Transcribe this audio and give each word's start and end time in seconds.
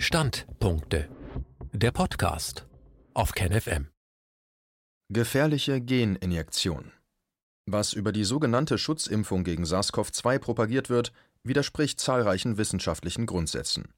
Standpunkte. 0.00 1.08
Der 1.72 1.90
Podcast 1.90 2.68
auf 3.14 3.32
KenFM. 3.32 3.88
Gefährliche 5.08 5.80
Geninjektion. 5.80 6.92
Was 7.66 7.94
über 7.94 8.12
die 8.12 8.22
sogenannte 8.22 8.78
Schutzimpfung 8.78 9.42
gegen 9.42 9.64
SARS-CoV-2 9.64 10.38
propagiert 10.38 10.88
wird, 10.88 11.12
widerspricht 11.42 11.98
zahlreichen 11.98 12.58
wissenschaftlichen 12.58 13.26
Grundsätzen. 13.26 13.92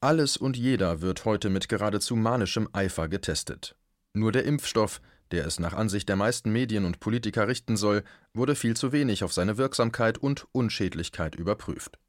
Alles 0.00 0.36
und 0.36 0.56
jeder 0.56 1.00
wird 1.00 1.24
heute 1.24 1.50
mit 1.50 1.68
geradezu 1.68 2.14
manischem 2.14 2.68
Eifer 2.72 3.08
getestet. 3.08 3.76
Nur 4.14 4.30
der 4.30 4.44
Impfstoff, 4.44 5.02
der 5.32 5.46
es 5.46 5.58
nach 5.58 5.74
Ansicht 5.74 6.08
der 6.08 6.16
meisten 6.16 6.52
Medien 6.52 6.84
und 6.84 7.00
Politiker 7.00 7.48
richten 7.48 7.76
soll, 7.76 8.04
wurde 8.34 8.54
viel 8.54 8.76
zu 8.76 8.92
wenig 8.92 9.24
auf 9.24 9.32
seine 9.32 9.58
Wirksamkeit 9.58 10.16
und 10.16 10.46
Unschädlichkeit 10.52 11.34
überprüft. 11.34 11.99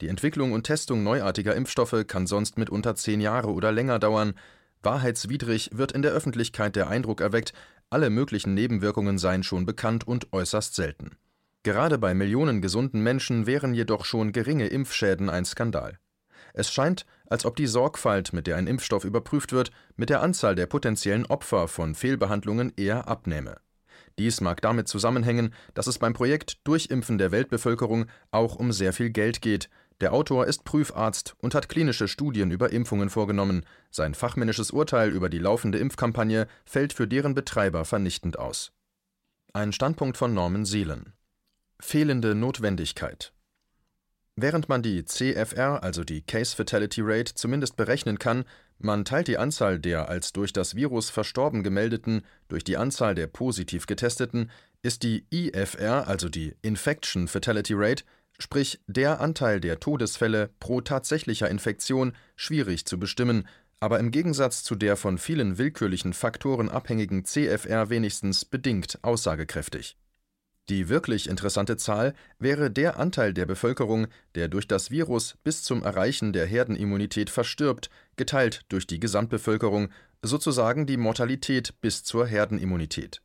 Die 0.00 0.08
Entwicklung 0.08 0.52
und 0.52 0.64
Testung 0.64 1.02
neuartiger 1.02 1.54
Impfstoffe 1.54 2.04
kann 2.06 2.26
sonst 2.26 2.58
mitunter 2.58 2.94
zehn 2.94 3.20
Jahre 3.20 3.52
oder 3.52 3.72
länger 3.72 3.98
dauern. 3.98 4.34
Wahrheitswidrig 4.82 5.70
wird 5.72 5.92
in 5.92 6.02
der 6.02 6.12
Öffentlichkeit 6.12 6.76
der 6.76 6.88
Eindruck 6.88 7.20
erweckt, 7.20 7.52
alle 7.90 8.10
möglichen 8.10 8.54
Nebenwirkungen 8.54 9.18
seien 9.18 9.42
schon 9.42 9.66
bekannt 9.66 10.06
und 10.06 10.32
äußerst 10.32 10.74
selten. 10.74 11.16
Gerade 11.62 11.98
bei 11.98 12.14
Millionen 12.14 12.62
gesunden 12.62 13.02
Menschen 13.02 13.46
wären 13.46 13.74
jedoch 13.74 14.04
schon 14.04 14.32
geringe 14.32 14.68
Impfschäden 14.68 15.28
ein 15.28 15.44
Skandal. 15.44 15.98
Es 16.54 16.72
scheint, 16.72 17.04
als 17.26 17.44
ob 17.44 17.56
die 17.56 17.66
Sorgfalt, 17.66 18.32
mit 18.32 18.46
der 18.46 18.56
ein 18.56 18.66
Impfstoff 18.66 19.04
überprüft 19.04 19.52
wird, 19.52 19.70
mit 19.96 20.10
der 20.10 20.22
Anzahl 20.22 20.54
der 20.54 20.66
potenziellen 20.66 21.26
Opfer 21.26 21.68
von 21.68 21.94
Fehlbehandlungen 21.94 22.72
eher 22.76 23.08
abnehme. 23.08 23.58
Dies 24.18 24.40
mag 24.40 24.60
damit 24.60 24.88
zusammenhängen, 24.88 25.54
dass 25.74 25.86
es 25.86 25.98
beim 25.98 26.12
Projekt 26.12 26.66
Durchimpfen 26.66 27.18
der 27.18 27.30
Weltbevölkerung 27.30 28.06
auch 28.30 28.56
um 28.56 28.72
sehr 28.72 28.92
viel 28.92 29.10
Geld 29.10 29.40
geht. 29.40 29.70
Der 30.00 30.12
Autor 30.12 30.46
ist 30.46 30.64
Prüfarzt 30.64 31.34
und 31.38 31.54
hat 31.54 31.68
klinische 31.68 32.08
Studien 32.08 32.50
über 32.50 32.72
Impfungen 32.72 33.10
vorgenommen. 33.10 33.64
Sein 33.90 34.14
fachmännisches 34.14 34.70
Urteil 34.70 35.10
über 35.10 35.28
die 35.28 35.38
laufende 35.38 35.78
Impfkampagne 35.78 36.46
fällt 36.64 36.92
für 36.92 37.08
deren 37.08 37.34
Betreiber 37.34 37.84
vernichtend 37.84 38.38
aus. 38.38 38.72
Ein 39.52 39.72
Standpunkt 39.72 40.16
von 40.16 40.34
Norman 40.34 40.64
Seelen. 40.64 41.14
Fehlende 41.80 42.34
Notwendigkeit. 42.34 43.32
Während 44.40 44.68
man 44.68 44.84
die 44.84 45.04
CFR, 45.04 45.82
also 45.82 46.04
die 46.04 46.22
Case 46.22 46.54
Fatality 46.54 47.00
Rate, 47.02 47.34
zumindest 47.34 47.76
berechnen 47.76 48.20
kann, 48.20 48.44
man 48.78 49.04
teilt 49.04 49.26
die 49.26 49.36
Anzahl 49.36 49.80
der 49.80 50.08
als 50.08 50.32
durch 50.32 50.52
das 50.52 50.76
Virus 50.76 51.10
verstorben 51.10 51.64
gemeldeten 51.64 52.22
durch 52.46 52.62
die 52.62 52.76
Anzahl 52.76 53.16
der 53.16 53.26
positiv 53.26 53.88
getesteten, 53.88 54.52
ist 54.80 55.02
die 55.02 55.26
IFR, 55.32 56.06
also 56.06 56.28
die 56.28 56.54
Infection 56.62 57.26
Fatality 57.26 57.74
Rate, 57.74 58.04
sprich 58.38 58.78
der 58.86 59.20
Anteil 59.20 59.60
der 59.60 59.80
Todesfälle 59.80 60.50
pro 60.60 60.82
tatsächlicher 60.82 61.50
Infektion, 61.50 62.12
schwierig 62.36 62.86
zu 62.86 62.96
bestimmen, 62.96 63.48
aber 63.80 63.98
im 63.98 64.12
Gegensatz 64.12 64.62
zu 64.62 64.76
der 64.76 64.96
von 64.96 65.18
vielen 65.18 65.58
willkürlichen 65.58 66.12
Faktoren 66.12 66.68
abhängigen 66.68 67.24
CFR 67.24 67.90
wenigstens 67.90 68.44
bedingt 68.44 69.00
aussagekräftig 69.02 69.96
die 70.68 70.88
wirklich 70.88 71.28
interessante 71.28 71.76
Zahl 71.76 72.14
wäre 72.38 72.70
der 72.70 72.98
Anteil 72.98 73.32
der 73.32 73.46
Bevölkerung, 73.46 74.06
der 74.34 74.48
durch 74.48 74.68
das 74.68 74.90
Virus 74.90 75.36
bis 75.42 75.62
zum 75.62 75.82
Erreichen 75.82 76.32
der 76.32 76.46
Herdenimmunität 76.46 77.30
verstirbt, 77.30 77.90
geteilt 78.16 78.64
durch 78.68 78.86
die 78.86 79.00
Gesamtbevölkerung, 79.00 79.88
sozusagen 80.22 80.86
die 80.86 80.96
Mortalität 80.96 81.80
bis 81.80 82.04
zur 82.04 82.26
Herdenimmunität. 82.26 83.22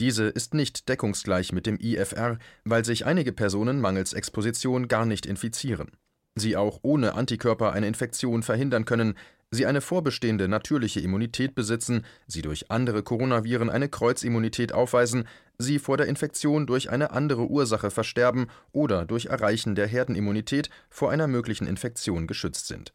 Diese 0.00 0.24
ist 0.24 0.54
nicht 0.54 0.88
deckungsgleich 0.88 1.52
mit 1.52 1.66
dem 1.66 1.78
IFR, 1.80 2.38
weil 2.64 2.84
sich 2.84 3.06
einige 3.06 3.32
Personen 3.32 3.80
mangels 3.80 4.12
Exposition 4.12 4.88
gar 4.88 5.06
nicht 5.06 5.24
infizieren. 5.24 5.92
Sie 6.34 6.56
auch 6.56 6.80
ohne 6.82 7.14
Antikörper 7.14 7.72
eine 7.72 7.86
Infektion 7.86 8.42
verhindern 8.42 8.84
können, 8.84 9.14
sie 9.54 9.66
eine 9.66 9.80
vorbestehende 9.80 10.48
natürliche 10.48 11.00
Immunität 11.00 11.54
besitzen, 11.54 12.04
sie 12.26 12.42
durch 12.42 12.70
andere 12.70 13.02
Coronaviren 13.02 13.70
eine 13.70 13.88
Kreuzimmunität 13.88 14.72
aufweisen, 14.72 15.26
sie 15.56 15.78
vor 15.78 15.96
der 15.96 16.06
Infektion 16.06 16.66
durch 16.66 16.90
eine 16.90 17.12
andere 17.12 17.46
Ursache 17.46 17.90
versterben 17.90 18.48
oder 18.72 19.04
durch 19.06 19.26
Erreichen 19.26 19.74
der 19.74 19.86
Herdenimmunität 19.86 20.68
vor 20.90 21.10
einer 21.10 21.28
möglichen 21.28 21.66
Infektion 21.66 22.26
geschützt 22.26 22.66
sind. 22.66 22.92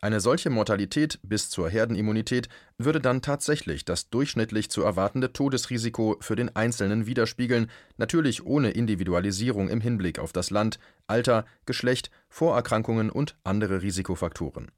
Eine 0.00 0.18
solche 0.18 0.50
Mortalität 0.50 1.20
bis 1.22 1.48
zur 1.48 1.70
Herdenimmunität 1.70 2.48
würde 2.76 3.00
dann 3.00 3.22
tatsächlich 3.22 3.84
das 3.84 4.10
durchschnittlich 4.10 4.68
zu 4.68 4.82
erwartende 4.82 5.32
Todesrisiko 5.32 6.16
für 6.18 6.34
den 6.34 6.56
Einzelnen 6.56 7.06
widerspiegeln, 7.06 7.70
natürlich 7.98 8.44
ohne 8.44 8.72
Individualisierung 8.72 9.68
im 9.68 9.80
Hinblick 9.80 10.18
auf 10.18 10.32
das 10.32 10.50
Land, 10.50 10.80
Alter, 11.06 11.46
Geschlecht, 11.66 12.10
Vorerkrankungen 12.28 13.10
und 13.10 13.36
andere 13.44 13.82
Risikofaktoren 13.82 14.72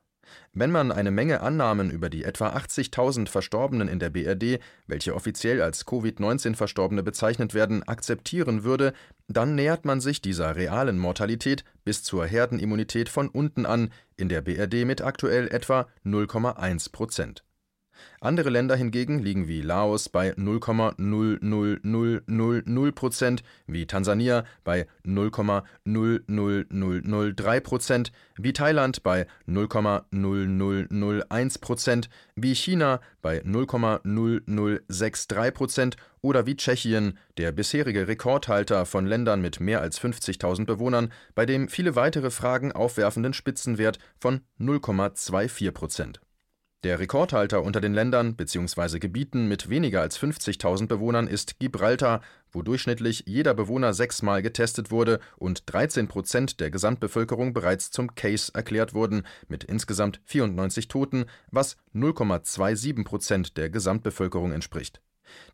wenn 0.53 0.71
man 0.71 0.93
eine 0.93 1.11
Menge 1.11 1.41
Annahmen 1.41 1.91
über 1.91 2.11
die 2.11 2.25
etwa 2.25 2.49
80.000 2.49 3.29
Verstorbenen 3.29 3.89
in 3.89 3.99
der 3.99 4.11
BRD, 4.11 4.61
welche 4.87 5.15
offiziell 5.15 5.63
als 5.63 5.87
Covid-19-Verstorbene 5.87 7.03
bezeichnet 7.03 7.55
werden, 7.55 7.83
akzeptieren 7.83 8.65
würde, 8.65 8.93
dann 9.29 9.55
nähert 9.55 9.85
man 9.85 10.01
sich 10.01 10.21
dieser 10.21 10.57
realen 10.57 10.99
Mortalität 10.99 11.65
bis 11.85 12.03
zur 12.03 12.27
Herdenimmunität 12.27 13.09
von 13.09 13.29
unten 13.29 13.67
an, 13.67 13.91
in 14.17 14.29
der 14.29 14.43
BRD 14.43 14.85
mit 14.85 15.03
aktuell 15.03 15.49
etwa 15.49 15.89
0,1 16.05 16.93
Prozent 16.93 17.45
andere 18.21 18.51
Länder 18.51 18.77
hingegen 18.77 19.19
liegen 19.19 19.49
wie 19.49 19.63
Laos 19.63 20.09
bei 20.09 20.31
0,00000 20.33 22.93
Prozent, 22.93 23.43
wie 23.67 23.87
Tansania 23.87 24.45
bei 24.65 24.87
0,00003 25.05 27.61
Prozent, 27.61 28.13
wie 28.37 28.53
Thailand 28.53 29.03
bei 29.03 29.27
0,0001 29.49 31.61
Prozent, 31.61 32.09
wie 32.37 32.55
China 32.55 33.01
bei 33.23 33.43
0,0063 33.43 35.51
Prozent 35.51 35.97
oder 36.21 36.47
wie 36.47 36.57
Tschechien, 36.57 37.19
der 37.37 37.51
bisherige 37.53 38.09
Rekordhalter 38.09 38.87
von 38.87 39.07
Ländern 39.07 39.43
mit 39.43 39.61
mehr 39.61 39.83
als 39.83 40.01
50.000 40.01 40.65
Bewohnern, 40.65 41.13
bei 41.35 41.45
dem 41.47 41.69
viele 41.69 41.97
weitere 41.97 42.31
Fragen 42.31 42.73
aufwerfenden 42.73 43.35
Spitzenwert 43.35 43.99
von 44.19 44.41
0,24 44.59 45.71
Prozent 45.73 46.24
der 46.85 46.99
Rekordhalter 46.99 47.63
unter 47.63 47.81
den 47.81 47.95
Ländern 47.95 48.37
bzw. 48.37 48.99
Gebieten 48.99 49.49
mit 49.49 49.71
weniger 49.71 50.03
als 50.03 50.19
50.000 50.21 50.87
Bewohnern 50.87 51.27
ist 51.27 51.59
Gibraltar, 51.59 52.21
wo 52.53 52.63
durchschnittlich 52.63 53.25
jeder 53.27 53.55
Bewohner 53.55 53.95
sechsmal 53.95 54.43
getestet 54.43 54.91
wurde 54.91 55.19
und 55.37 55.63
13 55.73 56.09
Prozent 56.09 56.61
der 56.61 56.71
Gesamtbevölkerung 56.71 57.55
bereits 57.55 57.91
zum 57.91 58.15
Case 58.15 58.53
erklärt 58.55 58.95
wurden, 58.95 59.25
mit 59.49 59.65
insgesamt 59.65 60.21
94 60.25 60.89
Toten, 60.89 61.25
was 61.51 61.77
0,27 61.95 63.05
Prozent 63.05 63.57
der 63.57 63.71
Gesamtbevölkerung 63.71 64.53
entspricht 64.53 65.01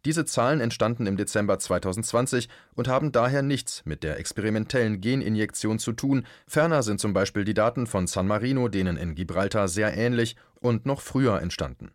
diese 0.04 0.24
Zahlen 0.24 0.60
entstanden 0.60 1.06
im 1.06 1.16
Dezember 1.16 1.58
2020 1.58 2.48
und 2.74 2.88
haben 2.88 3.12
daher 3.12 3.42
nichts 3.42 3.82
mit 3.84 4.02
der 4.02 4.18
experimentellen 4.18 5.00
Geninjektion 5.00 5.78
zu 5.78 5.92
tun, 5.92 6.26
ferner 6.46 6.82
sind 6.82 7.00
zum 7.00 7.12
Beispiel 7.12 7.44
die 7.44 7.54
Daten 7.54 7.86
von 7.86 8.06
San 8.06 8.26
Marino 8.26 8.68
denen 8.68 8.96
in 8.96 9.14
Gibraltar 9.14 9.68
sehr 9.68 9.96
ähnlich 9.96 10.36
und 10.60 10.86
noch 10.86 11.00
früher 11.00 11.40
entstanden. 11.40 11.90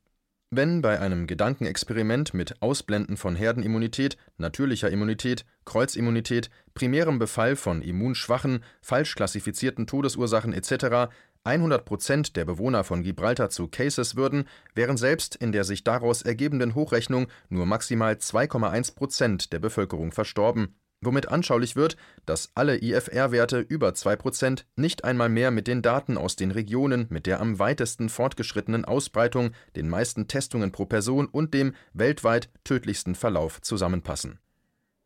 Wenn 0.51 0.81
bei 0.81 0.99
einem 0.99 1.27
Gedankenexperiment 1.27 2.33
mit 2.33 2.61
Ausblenden 2.61 3.17
von 3.17 3.35
Herdenimmunität, 3.35 4.15
natürlicher 4.37 4.89
Immunität, 4.89 5.43
Kreuzimmunität, 5.65 6.49
primärem 6.75 7.19
Befall 7.19 7.55
von 7.55 7.81
immunschwachen, 7.81 8.63
falsch 8.81 9.15
klassifizierten 9.15 9.87
Todesursachen 9.87 10.53
etc. 10.53 11.11
100 11.45 11.85
Prozent 11.85 12.35
der 12.35 12.45
Bewohner 12.45 12.83
von 12.83 13.03
Gibraltar 13.03 13.49
zu 13.49 13.67
Cases 13.67 14.15
würden, 14.15 14.45
wären 14.73 14.97
selbst 14.97 15.35
in 15.35 15.51
der 15.51 15.63
sich 15.63 15.83
daraus 15.83 16.21
ergebenden 16.23 16.75
Hochrechnung 16.75 17.27
nur 17.49 17.65
maximal 17.65 18.13
2,1 18.15 18.95
Prozent 18.95 19.53
der 19.53 19.59
Bevölkerung 19.59 20.11
verstorben, 20.11 20.75
womit 21.01 21.29
anschaulich 21.29 21.75
wird, 21.75 21.97
dass 22.25 22.49
alle 22.55 22.81
IFR-Werte 22.81 23.59
über 23.59 23.93
2 23.93 24.15
Prozent 24.15 24.65
nicht 24.75 25.03
einmal 25.03 25.29
mehr 25.29 25.51
mit 25.51 25.67
den 25.67 25.81
Daten 25.81 26.17
aus 26.17 26.35
den 26.35 26.51
Regionen 26.51 27.05
mit 27.09 27.27
der 27.27 27.39
am 27.39 27.59
weitesten 27.59 28.09
fortgeschrittenen 28.09 28.83
Ausbreitung, 28.83 29.51
den 29.75 29.87
meisten 29.87 30.27
Testungen 30.27 30.71
pro 30.71 30.85
Person 30.85 31.27
und 31.27 31.53
dem 31.53 31.73
weltweit 31.93 32.49
tödlichsten 32.63 33.13
Verlauf 33.13 33.61
zusammenpassen. 33.61 34.39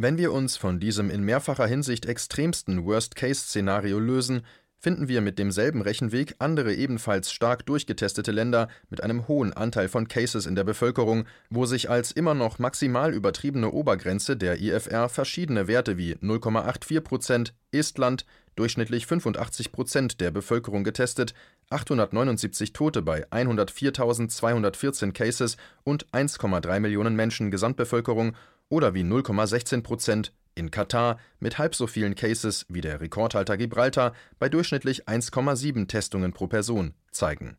Wenn 0.02 0.18
wir 0.18 0.32
uns 0.32 0.56
von 0.56 0.80
diesem 0.80 1.10
in 1.10 1.24
mehrfacher 1.24 1.68
Hinsicht 1.68 2.06
extremsten 2.06 2.86
Worst-Case-Szenario 2.86 4.00
lösen, 4.00 4.44
finden 4.80 5.08
wir 5.08 5.22
mit 5.22 5.38
demselben 5.38 5.82
Rechenweg 5.82 6.36
andere 6.40 6.74
ebenfalls 6.74 7.32
stark 7.32 7.66
durchgetestete 7.66 8.32
Länder 8.32 8.70
mit 8.90 9.04
einem 9.04 9.28
hohen 9.28 9.54
Anteil 9.54 9.90
von 9.90 10.08
Cases 10.08 10.46
in 10.46 10.56
der 10.56 10.64
Bevölkerung, 10.64 11.26
wo 11.50 11.66
sich 11.66 11.90
als 11.90 12.12
immer 12.12 12.34
noch 12.34 12.60
maximal 12.60 13.14
übertriebene 13.14 13.72
Obergrenze 13.72 14.38
der 14.38 14.62
IFR 14.62 15.10
verschiedene 15.10 15.68
Werte 15.68 15.98
wie 15.98 16.16
0,84 16.16 17.02
Prozent, 17.02 17.54
Estland, 17.72 18.26
durchschnittlich 18.56 19.06
85 19.06 19.72
Prozent 19.72 20.22
der 20.22 20.32
Bevölkerung 20.32 20.84
getestet, 20.84 21.34
879 21.70 22.74
Tote 22.74 23.02
bei 23.02 23.26
104.214 23.28 25.12
Cases 25.12 25.58
und 25.84 26.08
1,3 26.10 26.80
Millionen 26.80 27.16
Menschen 27.16 27.52
Gesamtbevölkerung 27.52 28.36
oder 28.70 28.94
wie 28.94 29.02
0,16 29.04 29.82
Prozent 29.82 30.34
in 30.60 30.70
Katar 30.70 31.18
mit 31.40 31.58
halb 31.58 31.74
so 31.74 31.88
vielen 31.88 32.14
Cases 32.14 32.66
wie 32.70 32.82
der 32.82 33.02
Rekordhalter 33.02 33.58
Gibraltar 33.58 34.14
bei 34.38 34.50
durchschnittlich 34.50 35.08
1,7 35.08 35.88
Testungen 35.88 36.34
pro 36.34 36.48
Person 36.48 36.94
zeigen. 37.12 37.58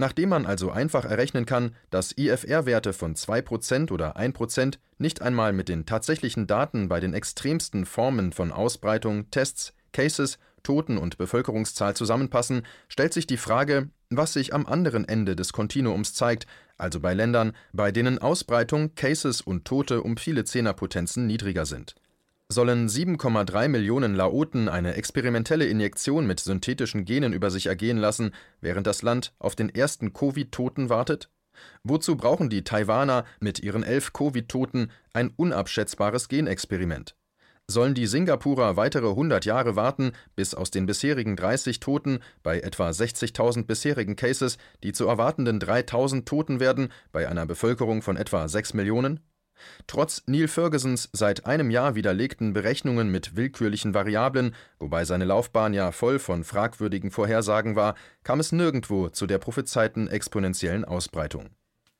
Nachdem 0.00 0.30
man 0.30 0.46
also 0.46 0.70
einfach 0.70 1.04
errechnen 1.04 1.44
kann, 1.44 1.76
dass 1.90 2.16
IFR-Werte 2.16 2.94
von 2.94 3.14
2% 3.14 3.92
oder 3.92 4.16
1% 4.16 4.78
nicht 4.96 5.20
einmal 5.20 5.52
mit 5.52 5.68
den 5.68 5.84
tatsächlichen 5.84 6.46
Daten 6.46 6.88
bei 6.88 7.00
den 7.00 7.12
extremsten 7.12 7.84
Formen 7.84 8.32
von 8.32 8.50
Ausbreitung, 8.50 9.30
Tests, 9.30 9.74
Cases, 9.92 10.38
Toten 10.62 10.96
und 10.96 11.18
Bevölkerungszahl 11.18 11.94
zusammenpassen, 11.94 12.62
stellt 12.88 13.12
sich 13.12 13.26
die 13.26 13.36
Frage, 13.36 13.90
was 14.08 14.32
sich 14.32 14.54
am 14.54 14.66
anderen 14.66 15.06
Ende 15.06 15.36
des 15.36 15.52
Kontinuums 15.52 16.14
zeigt, 16.14 16.46
also 16.78 17.00
bei 17.00 17.12
Ländern, 17.12 17.52
bei 17.72 17.92
denen 17.92 18.18
Ausbreitung, 18.18 18.94
Cases 18.94 19.42
und 19.42 19.66
Tote 19.66 20.02
um 20.02 20.16
viele 20.16 20.44
Zehnerpotenzen 20.44 21.26
niedriger 21.26 21.66
sind. 21.66 21.94
Sollen 22.52 22.88
7,3 22.88 23.68
Millionen 23.68 24.16
Laoten 24.16 24.68
eine 24.68 24.94
experimentelle 24.94 25.66
Injektion 25.66 26.26
mit 26.26 26.40
synthetischen 26.40 27.04
Genen 27.04 27.32
über 27.32 27.48
sich 27.48 27.66
ergehen 27.66 27.96
lassen, 27.96 28.32
während 28.60 28.88
das 28.88 29.02
Land 29.02 29.32
auf 29.38 29.54
den 29.54 29.72
ersten 29.72 30.12
Covid-Toten 30.12 30.88
wartet? 30.88 31.30
Wozu 31.84 32.16
brauchen 32.16 32.50
die 32.50 32.64
Taiwaner 32.64 33.24
mit 33.38 33.60
ihren 33.60 33.84
elf 33.84 34.12
Covid-Toten 34.12 34.90
ein 35.12 35.30
unabschätzbares 35.36 36.26
Genexperiment? 36.26 37.14
Sollen 37.68 37.94
die 37.94 38.08
Singapurer 38.08 38.76
weitere 38.76 39.10
100 39.10 39.44
Jahre 39.44 39.76
warten, 39.76 40.10
bis 40.34 40.52
aus 40.52 40.72
den 40.72 40.86
bisherigen 40.86 41.36
30 41.36 41.78
Toten 41.78 42.18
bei 42.42 42.58
etwa 42.58 42.90
60.000 42.90 43.66
bisherigen 43.66 44.16
Cases 44.16 44.58
die 44.82 44.90
zu 44.90 45.06
erwartenden 45.06 45.60
3.000 45.60 46.24
Toten 46.24 46.58
werden 46.58 46.88
bei 47.12 47.28
einer 47.28 47.46
Bevölkerung 47.46 48.02
von 48.02 48.16
etwa 48.16 48.48
6 48.48 48.74
Millionen? 48.74 49.20
Trotz 49.86 50.22
Neil 50.26 50.48
Fergusons 50.48 51.08
seit 51.12 51.46
einem 51.46 51.70
Jahr 51.70 51.94
widerlegten 51.94 52.52
Berechnungen 52.52 53.10
mit 53.10 53.36
willkürlichen 53.36 53.94
Variablen, 53.94 54.54
wobei 54.78 55.04
seine 55.04 55.24
Laufbahn 55.24 55.74
ja 55.74 55.92
voll 55.92 56.18
von 56.18 56.44
fragwürdigen 56.44 57.10
Vorhersagen 57.10 57.76
war, 57.76 57.94
kam 58.22 58.40
es 58.40 58.52
nirgendwo 58.52 59.08
zu 59.08 59.26
der 59.26 59.38
prophezeiten 59.38 60.08
exponentiellen 60.08 60.84
Ausbreitung. 60.84 61.50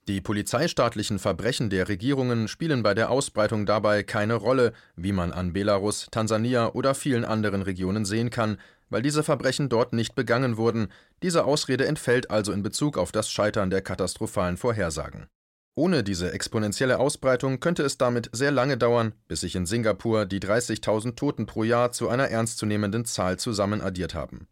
Die 0.09 0.21
polizeistaatlichen 0.21 1.19
Verbrechen 1.19 1.71
der 1.71 1.89
Regierungen 1.89 2.49
spielen 2.49 2.83
bei 2.83 2.95
der 2.95 3.11
Ausbreitung 3.11 3.67
dabei 3.67 4.03
keine 4.03 4.35
Rolle, 4.35 4.73
wie 4.97 5.13
man 5.13 5.33
an 5.33 5.53
Belarus, 5.53 6.09
Tansania 6.11 6.73
oder 6.73 6.95
vielen 6.95 7.25
anderen 7.25 7.63
Regionen 7.63 8.05
sehen 8.05 8.31
kann, 8.31 8.59
weil 8.89 9.03
diese 9.03 9.23
Verbrechen 9.23 9.69
dort 9.69 9.93
nicht 9.93 10.15
begangen 10.15 10.57
wurden. 10.57 10.89
Diese 11.23 11.45
Ausrede 11.45 11.87
entfällt 11.87 12.31
also 12.31 12.51
in 12.51 12.63
Bezug 12.63 12.99
auf 12.99 13.13
das 13.13 13.31
Scheitern 13.31 13.71
der 13.71 13.83
katastrophalen 13.83 14.57
Vorhersagen. 14.57 15.29
Ohne 15.77 16.03
diese 16.03 16.33
exponentielle 16.33 16.99
Ausbreitung 16.99 17.61
könnte 17.61 17.83
es 17.85 17.97
damit 17.97 18.29
sehr 18.33 18.51
lange 18.51 18.77
dauern, 18.77 19.15
bis 19.29 19.41
sich 19.41 19.55
in 19.55 19.67
Singapur 19.67 20.27
die 20.27 20.41
30.000 20.41 21.15
Toten 21.15 21.47
pro 21.47 21.63
Jahr 21.63 21.93
zu 21.93 22.09
einer 22.09 22.29
ernstzunehmenden 22.29 23.05
Zahl 23.05 23.39
zusammen 23.39 23.81
addiert 23.81 24.15
haben. 24.15 24.49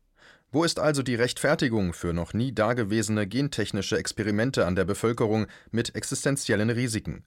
Wo 0.51 0.65
ist 0.65 0.79
also 0.79 1.03
die 1.03 1.17
Rechtfertigung 1.17 1.93
für 1.93 2.15
noch 2.15 2.33
nie 2.33 2.55
dagewesene 2.55 3.27
gentechnische 3.27 3.99
Experimente 3.99 4.65
an 4.65 4.77
der 4.77 4.87
Bevölkerung 4.87 5.47
mit 5.71 5.95
existenziellen 5.95 6.71
Risiken? 6.71 7.25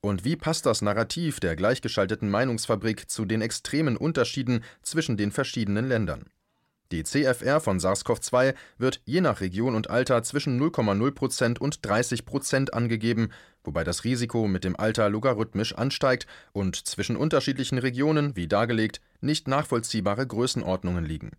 Und 0.00 0.24
wie 0.24 0.36
passt 0.36 0.66
das 0.66 0.82
Narrativ 0.82 1.38
der 1.38 1.54
gleichgeschalteten 1.54 2.28
Meinungsfabrik 2.28 3.08
zu 3.08 3.24
den 3.26 3.42
extremen 3.42 3.96
Unterschieden 3.96 4.64
zwischen 4.82 5.16
den 5.16 5.30
verschiedenen 5.30 5.86
Ländern? 5.86 6.24
Die 6.92 7.02
CFR 7.02 7.60
von 7.60 7.78
SARS-CoV-2 7.78 8.54
wird 8.78 9.00
je 9.04 9.20
nach 9.20 9.40
Region 9.40 9.74
und 9.74 9.90
Alter 9.90 10.22
zwischen 10.22 10.60
0,0% 10.60 11.58
und 11.58 11.80
30% 11.80 12.70
angegeben, 12.70 13.30
wobei 13.64 13.84
das 13.84 14.04
Risiko 14.04 14.46
mit 14.46 14.64
dem 14.64 14.76
Alter 14.76 15.08
logarithmisch 15.08 15.74
ansteigt 15.74 16.26
und 16.52 16.76
zwischen 16.76 17.16
unterschiedlichen 17.16 17.78
Regionen, 17.78 18.36
wie 18.36 18.48
dargelegt, 18.48 19.00
nicht 19.20 19.48
nachvollziehbare 19.48 20.26
Größenordnungen 20.26 21.04
liegen. 21.04 21.32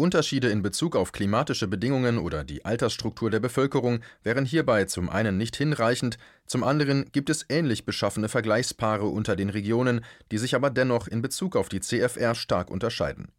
Unterschiede 0.00 0.48
in 0.48 0.62
Bezug 0.62 0.94
auf 0.94 1.10
klimatische 1.10 1.66
Bedingungen 1.66 2.18
oder 2.18 2.44
die 2.44 2.64
Altersstruktur 2.64 3.30
der 3.30 3.40
Bevölkerung 3.40 3.98
wären 4.22 4.44
hierbei 4.44 4.84
zum 4.84 5.10
einen 5.10 5.36
nicht 5.36 5.56
hinreichend, 5.56 6.18
zum 6.46 6.62
anderen 6.62 7.10
gibt 7.10 7.30
es 7.30 7.44
ähnlich 7.48 7.84
beschaffene 7.84 8.28
Vergleichspaare 8.28 9.06
unter 9.06 9.34
den 9.34 9.50
Regionen, 9.50 10.04
die 10.30 10.38
sich 10.38 10.54
aber 10.54 10.70
dennoch 10.70 11.08
in 11.08 11.20
Bezug 11.20 11.56
auf 11.56 11.68
die 11.68 11.80
CFR 11.80 12.36
stark 12.36 12.70
unterscheiden. 12.70 13.32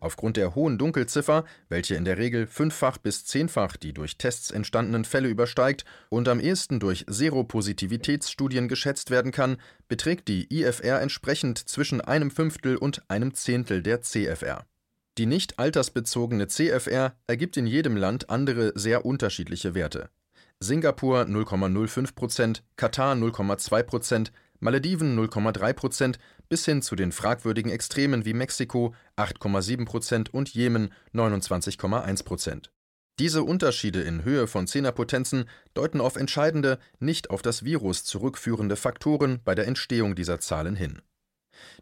Aufgrund 0.00 0.36
der 0.36 0.54
hohen 0.54 0.78
Dunkelziffer, 0.78 1.44
welche 1.68 1.94
in 1.94 2.04
der 2.04 2.18
Regel 2.18 2.46
fünffach 2.46 2.98
bis 2.98 3.24
zehnfach 3.24 3.76
die 3.76 3.92
durch 3.92 4.16
Tests 4.16 4.50
entstandenen 4.50 5.04
Fälle 5.04 5.28
übersteigt 5.28 5.84
und 6.08 6.28
am 6.28 6.40
ehesten 6.40 6.80
durch 6.80 7.04
Seropositivitätsstudien 7.08 8.68
geschätzt 8.68 9.10
werden 9.10 9.32
kann, 9.32 9.56
beträgt 9.88 10.28
die 10.28 10.46
IFR 10.52 11.00
entsprechend 11.00 11.58
zwischen 11.58 12.00
einem 12.00 12.30
Fünftel 12.30 12.76
und 12.76 13.02
einem 13.08 13.34
Zehntel 13.34 13.82
der 13.82 14.02
CFR. 14.02 14.66
Die 15.18 15.26
nicht 15.26 15.58
altersbezogene 15.58 16.48
CFR 16.48 17.14
ergibt 17.26 17.56
in 17.56 17.66
jedem 17.66 17.96
Land 17.96 18.30
andere 18.30 18.72
sehr 18.74 19.04
unterschiedliche 19.04 19.74
Werte. 19.74 20.08
Singapur 20.58 21.22
0,05% 21.22 22.62
Katar 22.76 23.14
0,2 23.14 23.82
Malediven 24.62 25.18
0,3% 25.18 26.18
bis 26.48 26.64
hin 26.64 26.82
zu 26.82 26.94
den 26.94 27.10
fragwürdigen 27.10 27.72
Extremen 27.72 28.24
wie 28.24 28.32
Mexiko 28.32 28.94
8,7% 29.16 30.30
und 30.30 30.50
Jemen 30.50 30.92
29,1% 31.12 32.68
Diese 33.18 33.42
Unterschiede 33.42 34.02
in 34.02 34.22
Höhe 34.24 34.46
von 34.46 34.68
Zehnerpotenzen 34.68 35.46
deuten 35.74 36.00
auf 36.00 36.14
entscheidende, 36.14 36.78
nicht 37.00 37.30
auf 37.30 37.42
das 37.42 37.64
Virus 37.64 38.04
zurückführende 38.04 38.76
Faktoren 38.76 39.40
bei 39.44 39.56
der 39.56 39.66
Entstehung 39.66 40.14
dieser 40.14 40.38
Zahlen 40.38 40.76
hin. 40.76 41.02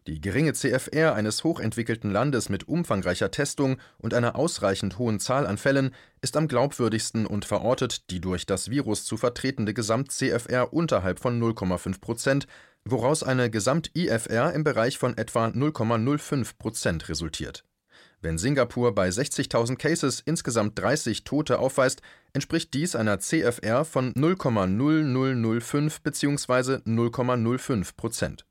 Die 0.07 0.21
geringe 0.21 0.53
CFR 0.55 1.15
eines 1.15 1.45
hochentwickelten 1.45 2.11
Landes 2.11 2.49
mit 2.49 2.67
umfangreicher 2.69 3.31
Testung 3.31 3.79
und 3.99 4.15
einer 4.15 4.37
ausreichend 4.37 4.99
hohen 4.99 5.21
Zahl 5.21 5.47
an 5.47 5.59
Fällen 5.59 5.95
ist 6.23 6.37
am 6.37 6.49
glaubwürdigsten 6.49 7.27
und 7.27 7.45
verortet 7.45 8.11
die 8.11 8.21
durch 8.21 8.47
das 8.47 8.71
Virus 8.71 9.05
zu 9.05 9.17
vertretende 9.17 9.75
Gesamt-CFR 9.75 10.73
unterhalb 10.73 11.21
von 11.21 11.41
0,5 11.41 12.01
Prozent, 12.01 12.47
woraus 12.85 13.23
eine 13.23 13.51
Gesamt-IFR 13.51 14.53
im 14.53 14.65
Bereich 14.65 14.99
von 14.99 15.17
etwa 15.17 15.47
0,05 15.47 16.59
Prozent 16.59 17.09
resultiert. 17.09 17.65
Wenn 18.23 18.37
Singapur 18.37 18.95
bei 18.95 19.09
60.000 19.09 19.77
Cases 19.77 20.23
insgesamt 20.25 20.79
30 20.79 21.25
Tote 21.25 21.59
aufweist, 21.59 22.03
entspricht 22.35 22.75
dies 22.75 22.95
einer 22.95 23.19
CFR 23.19 23.87
von 23.87 24.13
0,0005 24.13 26.03
bzw. 26.03 26.81
0,05 26.87 27.97
Prozent. 27.97 28.45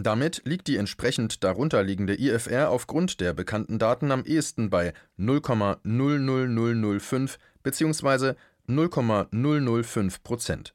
Damit 0.00 0.42
liegt 0.44 0.68
die 0.68 0.76
entsprechend 0.76 1.42
darunter 1.42 1.82
liegende 1.82 2.20
IFR 2.20 2.70
aufgrund 2.70 3.20
der 3.20 3.32
bekannten 3.32 3.80
Daten 3.80 4.12
am 4.12 4.24
ehesten 4.24 4.70
bei 4.70 4.92
0,00005 5.18 7.38
bzw. 7.64 8.34
0,005 8.68 10.22
Prozent 10.22 10.74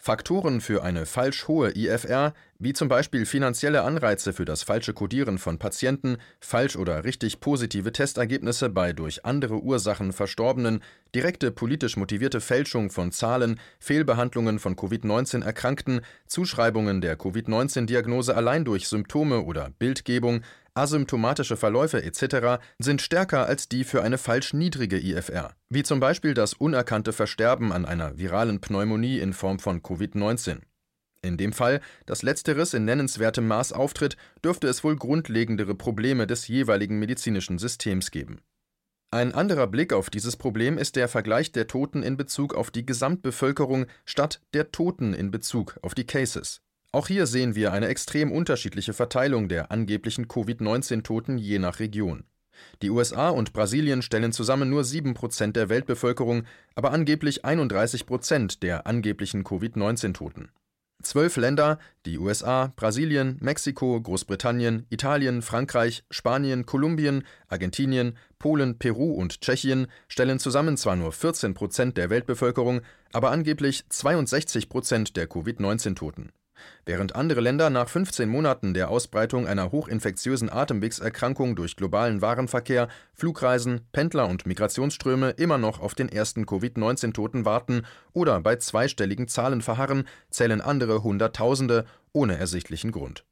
Faktoren 0.00 0.60
für 0.60 0.84
eine 0.84 1.06
falsch 1.06 1.48
hohe 1.48 1.76
IFR, 1.76 2.32
wie 2.60 2.72
zum 2.72 2.88
Beispiel 2.88 3.26
finanzielle 3.26 3.82
Anreize 3.82 4.32
für 4.32 4.44
das 4.44 4.62
falsche 4.62 4.94
Codieren 4.94 5.38
von 5.38 5.58
Patienten, 5.58 6.18
falsch 6.40 6.76
oder 6.76 7.02
richtig 7.02 7.40
positive 7.40 7.90
Testergebnisse 7.90 8.68
bei 8.68 8.92
durch 8.92 9.24
andere 9.24 9.60
Ursachen 9.60 10.12
Verstorbenen, 10.12 10.82
direkte 11.16 11.50
politisch 11.50 11.96
motivierte 11.96 12.40
Fälschung 12.40 12.90
von 12.90 13.10
Zahlen, 13.10 13.58
Fehlbehandlungen 13.80 14.60
von 14.60 14.76
Covid-19 14.76 15.44
Erkrankten, 15.44 16.00
Zuschreibungen 16.28 17.00
der 17.00 17.16
Covid-19-Diagnose 17.16 18.36
allein 18.36 18.64
durch 18.64 18.86
Symptome 18.86 19.42
oder 19.42 19.70
Bildgebung, 19.80 20.42
asymptomatische 20.78 21.56
Verläufe 21.56 22.02
etc. 22.02 22.62
sind 22.78 23.02
stärker 23.02 23.46
als 23.46 23.68
die 23.68 23.84
für 23.84 24.02
eine 24.02 24.18
falsch 24.18 24.54
niedrige 24.54 24.98
IFR, 24.98 25.54
wie 25.68 25.82
zum 25.82 26.00
Beispiel 26.00 26.34
das 26.34 26.54
unerkannte 26.54 27.12
Versterben 27.12 27.72
an 27.72 27.84
einer 27.84 28.18
viralen 28.18 28.60
Pneumonie 28.60 29.18
in 29.18 29.32
Form 29.32 29.58
von 29.58 29.82
Covid-19. 29.82 30.60
In 31.22 31.36
dem 31.36 31.52
Fall, 31.52 31.80
dass 32.06 32.22
letzteres 32.22 32.74
in 32.74 32.84
nennenswertem 32.84 33.46
Maß 33.46 33.72
auftritt, 33.72 34.16
dürfte 34.44 34.68
es 34.68 34.84
wohl 34.84 34.96
grundlegendere 34.96 35.74
Probleme 35.74 36.26
des 36.26 36.46
jeweiligen 36.46 36.98
medizinischen 36.98 37.58
Systems 37.58 38.10
geben. 38.10 38.40
Ein 39.10 39.32
anderer 39.32 39.66
Blick 39.66 39.92
auf 39.92 40.10
dieses 40.10 40.36
Problem 40.36 40.76
ist 40.76 40.94
der 40.94 41.08
Vergleich 41.08 41.50
der 41.50 41.66
Toten 41.66 42.02
in 42.02 42.16
Bezug 42.16 42.54
auf 42.54 42.70
die 42.70 42.84
Gesamtbevölkerung 42.84 43.86
statt 44.04 44.42
der 44.52 44.70
Toten 44.70 45.14
in 45.14 45.30
Bezug 45.30 45.78
auf 45.82 45.94
die 45.94 46.06
Cases. 46.06 46.60
Auch 46.90 47.08
hier 47.08 47.26
sehen 47.26 47.54
wir 47.54 47.72
eine 47.72 47.88
extrem 47.88 48.32
unterschiedliche 48.32 48.94
Verteilung 48.94 49.48
der 49.48 49.70
angeblichen 49.70 50.26
Covid-19-Toten 50.26 51.36
je 51.36 51.58
nach 51.58 51.80
Region. 51.80 52.24
Die 52.80 52.88
USA 52.88 53.28
und 53.28 53.52
Brasilien 53.52 54.00
stellen 54.00 54.32
zusammen 54.32 54.70
nur 54.70 54.82
7% 54.82 55.52
der 55.52 55.68
Weltbevölkerung, 55.68 56.44
aber 56.74 56.92
angeblich 56.92 57.44
31% 57.44 58.60
der 58.60 58.86
angeblichen 58.86 59.44
Covid-19-Toten. 59.44 60.50
Zwölf 61.02 61.36
Länder, 61.36 61.78
die 62.06 62.18
USA, 62.18 62.72
Brasilien, 62.74 63.36
Mexiko, 63.40 64.00
Großbritannien, 64.00 64.86
Italien, 64.88 65.42
Frankreich, 65.42 66.02
Spanien, 66.10 66.66
Kolumbien, 66.66 67.22
Argentinien, 67.48 68.16
Polen, 68.38 68.78
Peru 68.78 69.12
und 69.12 69.42
Tschechien, 69.42 69.86
stellen 70.08 70.40
zusammen 70.40 70.76
zwar 70.76 70.96
nur 70.96 71.12
14 71.12 71.54
Prozent 71.54 71.96
der 71.98 72.10
Weltbevölkerung, 72.10 72.80
aber 73.12 73.30
angeblich 73.30 73.84
62 73.90 74.68
Prozent 74.68 75.16
der 75.16 75.28
Covid-19-Toten. 75.28 76.32
Während 76.86 77.14
andere 77.14 77.40
Länder 77.40 77.70
nach 77.70 77.88
15 77.88 78.28
Monaten 78.28 78.74
der 78.74 78.90
Ausbreitung 78.90 79.46
einer 79.46 79.72
hochinfektiösen 79.72 80.50
Atemwegserkrankung 80.50 81.56
durch 81.56 81.76
globalen 81.76 82.22
Warenverkehr, 82.22 82.88
Flugreisen, 83.14 83.82
Pendler 83.92 84.28
und 84.28 84.46
Migrationsströme 84.46 85.30
immer 85.30 85.58
noch 85.58 85.80
auf 85.80 85.94
den 85.94 86.08
ersten 86.08 86.46
Covid-19-Toten 86.46 87.44
warten 87.44 87.82
oder 88.12 88.40
bei 88.40 88.56
zweistelligen 88.56 89.28
Zahlen 89.28 89.62
verharren, 89.62 90.08
zählen 90.30 90.60
andere 90.60 91.02
Hunderttausende 91.02 91.84
ohne 92.12 92.38
ersichtlichen 92.38 92.92
Grund. 92.92 93.24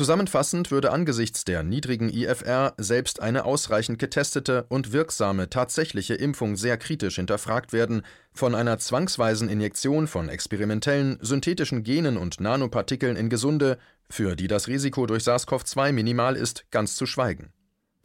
Zusammenfassend 0.00 0.70
würde 0.70 0.92
angesichts 0.92 1.44
der 1.44 1.62
niedrigen 1.62 2.08
IFR 2.08 2.72
selbst 2.78 3.20
eine 3.20 3.44
ausreichend 3.44 3.98
getestete 3.98 4.64
und 4.70 4.94
wirksame 4.94 5.50
tatsächliche 5.50 6.14
Impfung 6.14 6.56
sehr 6.56 6.78
kritisch 6.78 7.16
hinterfragt 7.16 7.74
werden, 7.74 8.00
von 8.32 8.54
einer 8.54 8.78
zwangsweisen 8.78 9.50
Injektion 9.50 10.06
von 10.06 10.30
experimentellen 10.30 11.18
synthetischen 11.20 11.82
Genen 11.82 12.16
und 12.16 12.40
Nanopartikeln 12.40 13.14
in 13.14 13.28
Gesunde, 13.28 13.76
für 14.08 14.36
die 14.36 14.48
das 14.48 14.68
Risiko 14.68 15.04
durch 15.04 15.24
SARS-CoV-2 15.24 15.92
minimal 15.92 16.34
ist, 16.34 16.64
ganz 16.70 16.96
zu 16.96 17.04
schweigen. 17.04 17.52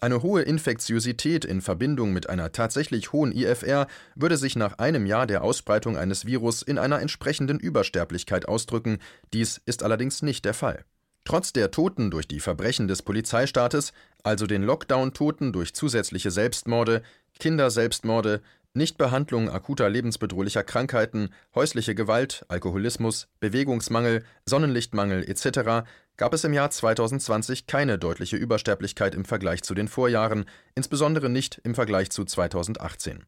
Eine 0.01 0.21
hohe 0.21 0.41
Infektiosität 0.41 1.45
in 1.45 1.61
Verbindung 1.61 2.11
mit 2.11 2.27
einer 2.29 2.51
tatsächlich 2.51 3.13
hohen 3.13 3.31
IFR 3.31 3.87
würde 4.15 4.35
sich 4.35 4.57
nach 4.57 4.79
einem 4.79 5.05
Jahr 5.05 5.27
der 5.27 5.45
Ausbreitung 5.45 5.95
eines 5.95 6.25
Virus 6.25 6.61
in 6.61 6.77
einer 6.77 6.99
entsprechenden 6.99 7.57
Übersterblichkeit 7.57 8.49
ausdrücken, 8.49 8.97
dies 9.31 9.61
ist 9.65 9.81
allerdings 9.81 10.23
nicht 10.23 10.43
der 10.43 10.53
Fall. 10.53 10.83
Trotz 11.25 11.51
der 11.53 11.71
Toten 11.71 12.11
durch 12.11 12.27
die 12.27 12.39
Verbrechen 12.39 12.87
des 12.87 13.01
Polizeistaates, 13.01 13.93
also 14.23 14.45
den 14.45 14.61
Lockdown-Toten 14.63 15.51
durch 15.51 15.73
zusätzliche 15.73 16.29
Selbstmorde, 16.29 17.01
Kinderselbstmorde, 17.39 18.41
Nichtbehandlung 18.75 19.49
akuter 19.49 19.89
lebensbedrohlicher 19.89 20.63
Krankheiten, 20.63 21.29
häusliche 21.55 21.95
Gewalt, 21.95 22.45
Alkoholismus, 22.47 23.27
Bewegungsmangel, 23.39 24.23
Sonnenlichtmangel 24.45 25.27
etc. 25.27 25.87
gab 26.17 26.33
es 26.33 26.43
im 26.43 26.53
Jahr 26.53 26.69
2020 26.69 27.65
keine 27.65 27.97
deutliche 27.97 28.35
Übersterblichkeit 28.37 29.15
im 29.15 29.25
Vergleich 29.25 29.63
zu 29.63 29.73
den 29.73 29.87
Vorjahren, 29.87 30.45
insbesondere 30.75 31.29
nicht 31.29 31.59
im 31.63 31.73
Vergleich 31.73 32.11
zu 32.11 32.23
2018. 32.23 33.25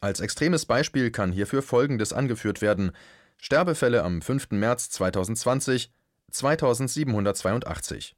Als 0.00 0.20
extremes 0.20 0.64
Beispiel 0.64 1.10
kann 1.10 1.32
hierfür 1.32 1.60
Folgendes 1.60 2.12
angeführt 2.12 2.62
werden: 2.62 2.92
Sterbefälle 3.36 4.04
am 4.04 4.22
5. 4.22 4.52
März 4.52 4.90
2020 4.90 5.90
2782. 6.30 8.16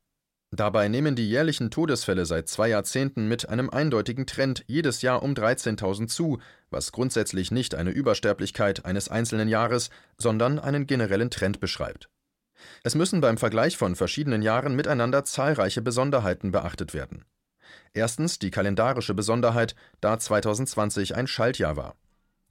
Dabei 0.53 0.89
nehmen 0.89 1.15
die 1.15 1.29
jährlichen 1.29 1.71
Todesfälle 1.71 2.27
seit 2.27 2.49
zwei 2.49 2.69
Jahrzehnten 2.69 3.29
mit 3.29 3.49
einem 3.49 3.71
eindeutigen 3.71 4.27
Trend 4.27 4.65
jedes 4.67 5.01
Jahr 5.01 5.23
um 5.23 5.35
13.000 5.35 6.09
zu, 6.09 6.39
was 6.71 6.91
grundsätzlich 6.91 7.53
nicht 7.53 7.77
eine 7.77 7.91
Übersterblichkeit 7.91 8.85
eines 8.85 9.09
einzelnen 9.09 9.49
Jahres, 9.49 9.91
sondern 10.19 10.59
einen 10.59 10.89
generellen 10.89 11.31
Trend 11.31 11.61
beschreibt. 11.61 12.11
Es 12.83 12.97
müssen 12.97 13.21
beim 13.21 13.39
Vergleich 13.39 13.77
von 13.77 13.95
verschiedenen 13.95 14.43
Jahren 14.43 14.75
miteinander 14.75 15.25
zahlreiche 15.25 15.83
Besonderheiten 15.83 16.51
beachtet 16.51 16.95
werden. 16.95 17.25
Erstens 17.93 18.41
die 18.41 18.51
kalendarische 18.51 19.15
Besonderheit, 19.15 19.77
da 20.01 20.19
2020 20.19 21.15
ein 21.15 21.29
Schaltjahr 21.29 21.77
war. 21.77 21.95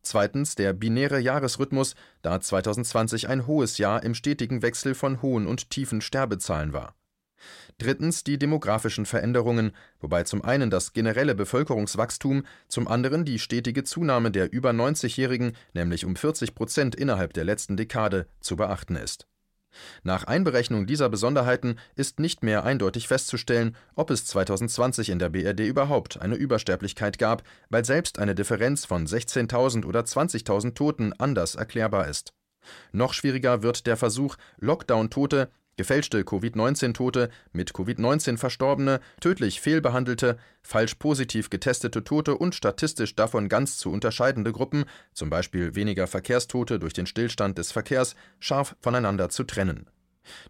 Zweitens 0.02 0.56
der 0.56 0.74
binäre 0.74 1.20
Jahresrhythmus, 1.20 1.96
da 2.22 2.40
2020 2.40 3.30
ein 3.30 3.48
hohes 3.48 3.78
Jahr 3.78 4.04
im 4.04 4.14
stetigen 4.14 4.62
Wechsel 4.62 4.96
von 4.96 5.22
hohen 5.22 5.48
und 5.48 5.70
tiefen 5.70 6.02
Sterbezahlen 6.02 6.74
war. 6.74 6.96
Drittens 7.78 8.24
die 8.26 8.38
demografischen 8.38 9.06
Veränderungen, 9.06 9.72
wobei 10.02 10.24
zum 10.24 10.44
einen 10.44 10.70
das 10.70 10.92
generelle 10.92 11.36
Bevölkerungswachstum, 11.36 12.44
zum 12.68 12.88
anderen 12.88 13.24
die 13.24 13.40
stetige 13.40 13.86
Zunahme 13.86 14.32
der 14.32 14.52
über 14.52 14.72
90-Jährigen, 14.72 15.56
nämlich 15.74 16.06
um 16.06 16.16
40 16.16 16.54
Prozent 16.54 16.96
innerhalb 16.96 17.34
der 17.34 17.46
letzten 17.46 17.78
Dekade, 17.78 18.28
zu 18.42 18.58
beachten 18.58 18.98
ist 18.98 19.30
nach 20.04 20.24
Einberechnung 20.24 20.86
dieser 20.86 21.10
Besonderheiten 21.10 21.78
ist 21.96 22.20
nicht 22.20 22.44
mehr 22.44 22.64
eindeutig 22.64 23.08
festzustellen, 23.08 23.76
ob 23.96 24.10
es 24.10 24.26
2020 24.26 25.10
in 25.10 25.20
der 25.20 25.30
BRD 25.30 25.62
überhaupt 25.62 26.22
eine 26.22 26.36
Übersterblichkeit 26.36 27.20
gab, 27.20 27.44
weil 27.70 27.86
selbst 27.86 28.20
eine 28.20 28.36
Differenz 28.36 28.86
von 28.86 29.06
16.000 29.06 29.86
oder 29.86 30.02
20.000 30.02 30.74
Toten 30.74 31.14
anders 31.14 31.56
erklärbar 31.56 32.08
ist. 32.08 32.34
Noch 32.92 33.14
schwieriger 33.14 33.64
wird 33.64 33.88
der 33.88 33.98
Versuch, 33.98 34.36
Lockdown-Tote 34.60 35.50
gefälschte 35.80 36.26
Covid-19-Tote, 36.26 37.30
mit 37.54 37.72
Covid-19 37.72 38.36
Verstorbene, 38.36 39.00
tödlich 39.22 39.62
fehlbehandelte, 39.62 40.38
falsch 40.62 40.96
positiv 40.96 41.50
getestete 41.50 42.04
Tote 42.04 42.36
und 42.36 42.54
statistisch 42.54 43.16
davon 43.16 43.48
ganz 43.48 43.78
zu 43.78 43.90
unterscheidende 43.90 44.52
Gruppen, 44.52 44.84
zum 45.14 45.30
Beispiel 45.30 45.76
weniger 45.76 46.08
Verkehrstote 46.08 46.80
durch 46.80 46.92
den 46.92 47.06
Stillstand 47.06 47.58
des 47.58 47.72
Verkehrs, 47.72 48.16
scharf 48.42 48.76
voneinander 48.82 49.30
zu 49.30 49.46
trennen. 49.46 49.90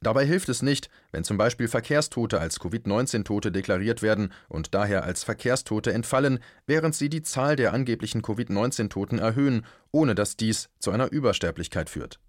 Dabei 0.02 0.26
hilft 0.26 0.50
es 0.50 0.64
nicht, 0.64 0.90
wenn 1.12 1.24
zum 1.24 1.38
Beispiel 1.38 1.68
Verkehrstote 1.68 2.40
als 2.40 2.60
Covid-19-Tote 2.60 3.52
deklariert 3.52 4.02
werden 4.02 4.34
und 4.48 4.74
daher 4.74 5.04
als 5.04 5.24
Verkehrstote 5.24 5.94
entfallen, 5.94 6.40
während 6.66 6.96
sie 6.96 7.10
die 7.10 7.22
Zahl 7.22 7.56
der 7.56 7.72
angeblichen 7.72 8.24
Covid-19-Toten 8.24 9.20
erhöhen, 9.20 9.64
ohne 9.92 10.16
dass 10.16 10.38
dies 10.38 10.70
zu 10.80 10.90
einer 10.90 11.12
Übersterblichkeit 11.12 11.88
führt. 11.92 12.20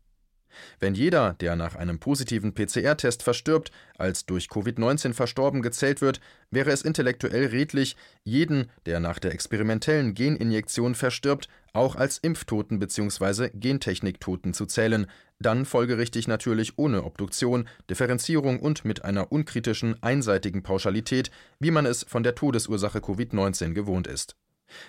Wenn 0.78 0.94
jeder, 0.94 1.34
der 1.34 1.56
nach 1.56 1.76
einem 1.76 1.98
positiven 1.98 2.54
PCR-Test 2.54 3.22
verstirbt, 3.22 3.70
als 3.98 4.26
durch 4.26 4.46
Covid-19 4.46 5.14
verstorben 5.14 5.62
gezählt 5.62 6.00
wird, 6.00 6.20
wäre 6.50 6.70
es 6.70 6.82
intellektuell 6.82 7.46
redlich, 7.46 7.96
jeden, 8.24 8.70
der 8.86 9.00
nach 9.00 9.18
der 9.18 9.32
experimentellen 9.32 10.14
Geninjektion 10.14 10.94
verstirbt, 10.94 11.48
auch 11.72 11.96
als 11.96 12.18
Impftoten 12.18 12.78
bzw. 12.78 13.50
Gentechniktoten 13.54 14.54
zu 14.54 14.66
zählen, 14.66 15.06
dann 15.38 15.64
folgerichtig 15.64 16.28
natürlich 16.28 16.78
ohne 16.78 17.04
Obduktion, 17.04 17.68
Differenzierung 17.88 18.60
und 18.60 18.84
mit 18.84 19.04
einer 19.04 19.32
unkritischen, 19.32 20.02
einseitigen 20.02 20.62
Pauschalität, 20.62 21.30
wie 21.58 21.70
man 21.70 21.86
es 21.86 22.04
von 22.04 22.22
der 22.22 22.34
Todesursache 22.34 22.98
Covid-19 22.98 23.72
gewohnt 23.72 24.06
ist 24.06 24.36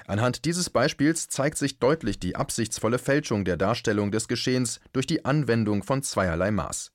Anhand 0.08 0.46
dieses 0.46 0.70
Beispiels 0.70 1.30
zeigt 1.30 1.58
sich 1.58 1.80
deutlich 1.80 2.20
die 2.20 2.36
absichtsvolle 2.36 3.00
Fälschung 3.00 3.46
der 3.46 3.58
Darstellung 3.58 4.12
des 4.12 4.28
Geschehens 4.28 4.80
durch 4.94 5.08
die 5.08 5.26
Anwendung 5.26 5.84
von 5.84 6.04
zweierlei 6.04 6.52
Maß. 6.52 6.92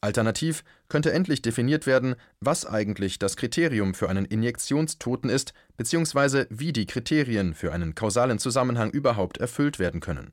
Alternativ 0.00 0.64
könnte 0.88 1.12
endlich 1.12 1.42
definiert 1.42 1.86
werden, 1.86 2.16
was 2.40 2.66
eigentlich 2.66 3.18
das 3.18 3.36
Kriterium 3.36 3.94
für 3.94 4.10
einen 4.10 4.24
Injektionstoten 4.24 5.30
ist, 5.30 5.54
bzw. 5.76 6.46
wie 6.50 6.72
die 6.72 6.86
Kriterien 6.86 7.54
für 7.54 7.72
einen 7.72 7.94
kausalen 7.94 8.40
Zusammenhang 8.40 8.90
überhaupt 8.90 9.38
erfüllt 9.38 9.78
werden 9.78 10.00
können 10.00 10.32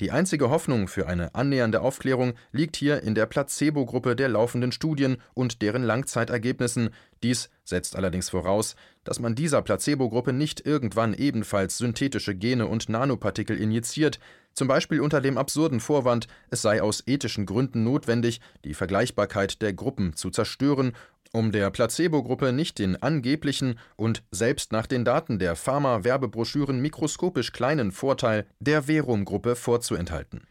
die 0.00 0.10
einzige 0.10 0.50
Hoffnung 0.50 0.88
für 0.88 1.06
eine 1.06 1.34
annähernde 1.34 1.80
Aufklärung 1.80 2.34
liegt 2.52 2.76
hier 2.76 3.02
in 3.02 3.14
der 3.14 3.26
Placebo-Gruppe 3.26 4.16
der 4.16 4.28
laufenden 4.28 4.72
Studien 4.72 5.18
und 5.34 5.62
deren 5.62 5.82
Langzeitergebnissen. 5.82 6.90
Dies 7.22 7.50
setzt 7.64 7.96
allerdings 7.96 8.30
voraus, 8.30 8.74
dass 9.04 9.20
man 9.20 9.34
dieser 9.34 9.62
Placebo-Gruppe 9.62 10.32
nicht 10.32 10.64
irgendwann 10.66 11.14
ebenfalls 11.14 11.78
synthetische 11.78 12.34
Gene 12.34 12.66
und 12.66 12.88
Nanopartikel 12.88 13.56
injiziert, 13.56 14.18
zum 14.54 14.68
Beispiel 14.68 15.00
unter 15.00 15.20
dem 15.20 15.38
absurden 15.38 15.80
Vorwand, 15.80 16.26
es 16.50 16.60
sei 16.62 16.82
aus 16.82 17.02
ethischen 17.06 17.46
Gründen 17.46 17.84
notwendig, 17.84 18.40
die 18.64 18.74
Vergleichbarkeit 18.74 19.62
der 19.62 19.72
Gruppen 19.72 20.14
zu 20.14 20.30
zerstören 20.30 20.92
um 21.32 21.50
der 21.50 21.70
Placebo-Gruppe 21.70 22.52
nicht 22.52 22.78
den 22.78 23.02
angeblichen 23.02 23.78
und 23.96 24.22
selbst 24.30 24.70
nach 24.70 24.86
den 24.86 25.04
Daten 25.04 25.38
der 25.38 25.56
Pharma-Werbebroschüren 25.56 26.80
mikroskopisch 26.80 27.52
kleinen 27.52 27.90
Vorteil 27.90 28.46
der 28.60 28.84
Verum-Gruppe 28.84 29.56
vorzuenthalten. 29.56 30.42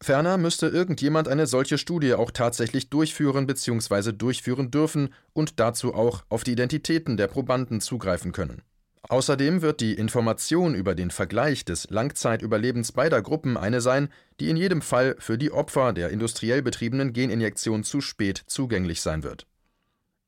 Ferner 0.00 0.38
müsste 0.38 0.68
irgendjemand 0.68 1.26
eine 1.26 1.46
solche 1.46 1.76
Studie 1.76 2.14
auch 2.14 2.30
tatsächlich 2.30 2.88
durchführen 2.88 3.46
bzw. 3.46 4.12
durchführen 4.12 4.70
dürfen 4.70 5.12
und 5.32 5.58
dazu 5.58 5.94
auch 5.94 6.22
auf 6.28 6.44
die 6.44 6.52
Identitäten 6.52 7.16
der 7.16 7.26
Probanden 7.26 7.80
zugreifen 7.80 8.30
können. 8.30 8.62
Außerdem 9.08 9.62
wird 9.62 9.80
die 9.80 9.94
Information 9.94 10.74
über 10.74 10.94
den 10.94 11.10
Vergleich 11.10 11.64
des 11.64 11.88
Langzeitüberlebens 11.90 12.92
beider 12.92 13.22
Gruppen 13.22 13.56
eine 13.56 13.80
sein, 13.80 14.08
die 14.38 14.50
in 14.50 14.56
jedem 14.56 14.82
Fall 14.82 15.16
für 15.18 15.38
die 15.38 15.50
Opfer 15.50 15.92
der 15.92 16.10
industriell 16.10 16.62
betriebenen 16.62 17.12
Geninjektion 17.12 17.84
zu 17.84 18.00
spät 18.00 18.42
zugänglich 18.46 19.00
sein 19.00 19.22
wird. 19.22 19.46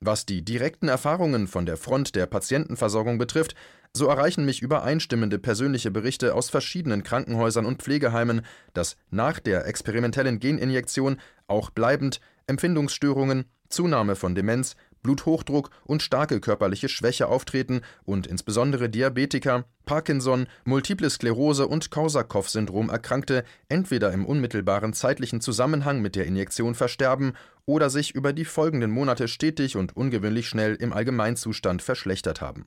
Was 0.02 0.24
die 0.24 0.42
direkten 0.42 0.88
Erfahrungen 0.88 1.46
von 1.46 1.66
der 1.66 1.76
Front 1.76 2.16
der 2.16 2.24
Patientenversorgung 2.24 3.18
betrifft, 3.18 3.54
so 3.92 4.06
erreichen 4.06 4.46
mich 4.46 4.62
übereinstimmende 4.62 5.38
persönliche 5.38 5.90
Berichte 5.90 6.34
aus 6.34 6.48
verschiedenen 6.48 7.02
Krankenhäusern 7.02 7.66
und 7.66 7.82
Pflegeheimen, 7.82 8.40
dass 8.72 8.96
nach 9.10 9.40
der 9.40 9.66
experimentellen 9.66 10.40
Geninjektion 10.40 11.20
auch 11.48 11.68
bleibend 11.68 12.20
Empfindungsstörungen, 12.46 13.44
Zunahme 13.68 14.16
von 14.16 14.34
Demenz, 14.34 14.74
Bluthochdruck 15.02 15.70
und 15.84 16.02
starke 16.02 16.40
körperliche 16.40 16.88
Schwäche 16.88 17.28
auftreten 17.28 17.80
und 18.04 18.26
insbesondere 18.26 18.88
Diabetiker, 18.88 19.64
Parkinson, 19.86 20.46
Multiple 20.64 21.10
Sklerose 21.10 21.66
und 21.66 21.90
Korsakow-Syndrom 21.90 22.90
Erkrankte 22.90 23.44
entweder 23.68 24.12
im 24.12 24.26
unmittelbaren 24.26 24.92
zeitlichen 24.92 25.40
Zusammenhang 25.40 26.00
mit 26.00 26.16
der 26.16 26.26
Injektion 26.26 26.74
versterben 26.74 27.34
oder 27.66 27.90
sich 27.90 28.14
über 28.14 28.32
die 28.32 28.44
folgenden 28.44 28.90
Monate 28.90 29.28
stetig 29.28 29.76
und 29.76 29.96
ungewöhnlich 29.96 30.48
schnell 30.48 30.74
im 30.74 30.92
Allgemeinzustand 30.92 31.82
verschlechtert 31.82 32.40
haben. 32.40 32.66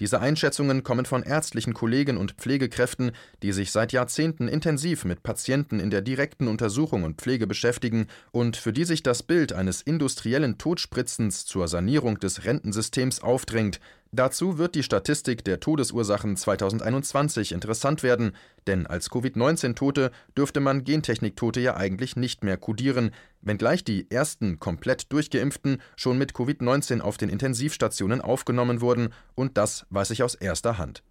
Diese 0.00 0.20
Einschätzungen 0.20 0.82
kommen 0.82 1.06
von 1.06 1.22
ärztlichen 1.22 1.74
Kollegen 1.74 2.16
und 2.16 2.32
Pflegekräften, 2.32 3.12
die 3.42 3.52
sich 3.52 3.70
seit 3.72 3.92
Jahrzehnten 3.92 4.48
intensiv 4.48 5.04
mit 5.04 5.22
Patienten 5.22 5.80
in 5.80 5.90
der 5.90 6.02
direkten 6.02 6.48
Untersuchung 6.48 7.04
und 7.04 7.20
Pflege 7.20 7.46
beschäftigen 7.46 8.06
und 8.30 8.56
für 8.56 8.72
die 8.72 8.84
sich 8.84 9.02
das 9.02 9.22
Bild 9.22 9.52
eines 9.52 9.82
industriellen 9.82 10.58
Todspritzens 10.58 11.46
zur 11.46 11.68
Sanierung 11.68 12.18
des 12.18 12.44
Rentensystems 12.44 13.20
aufdrängt, 13.20 13.80
Dazu 14.14 14.58
wird 14.58 14.74
die 14.74 14.82
Statistik 14.82 15.42
der 15.42 15.58
Todesursachen 15.58 16.36
2021 16.36 17.50
interessant 17.52 18.02
werden, 18.02 18.36
denn 18.66 18.86
als 18.86 19.08
Covid-19-Tote 19.08 20.10
dürfte 20.36 20.60
man 20.60 20.84
Gentechniktote 20.84 21.60
ja 21.60 21.78
eigentlich 21.78 22.14
nicht 22.14 22.44
mehr 22.44 22.58
kodieren, 22.58 23.12
wenngleich 23.40 23.84
die 23.84 24.10
ersten 24.10 24.60
komplett 24.60 25.10
Durchgeimpften 25.14 25.80
schon 25.96 26.18
mit 26.18 26.34
Covid-19 26.34 27.00
auf 27.00 27.16
den 27.16 27.30
Intensivstationen 27.30 28.20
aufgenommen 28.20 28.82
wurden, 28.82 29.14
und 29.34 29.56
das 29.56 29.86
weiß 29.88 30.10
ich 30.10 30.22
aus 30.22 30.34
erster 30.34 30.76
Hand. 30.76 31.02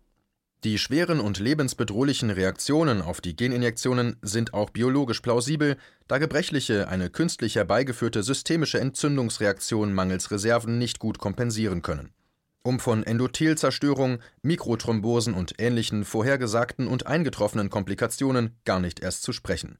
Die 0.63 0.77
schweren 0.77 1.21
und 1.21 1.39
lebensbedrohlichen 1.39 2.29
Reaktionen 2.29 3.01
auf 3.01 3.19
die 3.19 3.35
Geninjektionen 3.35 4.17
sind 4.21 4.53
auch 4.53 4.69
biologisch 4.69 5.21
plausibel, 5.21 5.77
da 6.07 6.19
Gebrechliche 6.19 6.87
eine 6.87 7.09
künstlich 7.09 7.55
herbeigeführte 7.55 8.21
systemische 8.21 8.79
Entzündungsreaktion 8.79 9.91
mangels 9.91 10.29
Reserven 10.29 10.77
nicht 10.77 10.99
gut 10.99 11.17
kompensieren 11.17 11.81
können 11.81 12.13
um 12.63 12.79
von 12.79 13.03
Endothelzerstörung, 13.03 14.19
Mikrothrombosen 14.41 15.33
und 15.33 15.55
ähnlichen 15.59 16.05
vorhergesagten 16.05 16.87
und 16.87 17.07
eingetroffenen 17.07 17.69
Komplikationen 17.69 18.55
gar 18.65 18.79
nicht 18.79 18.99
erst 18.99 19.23
zu 19.23 19.33
sprechen. 19.33 19.79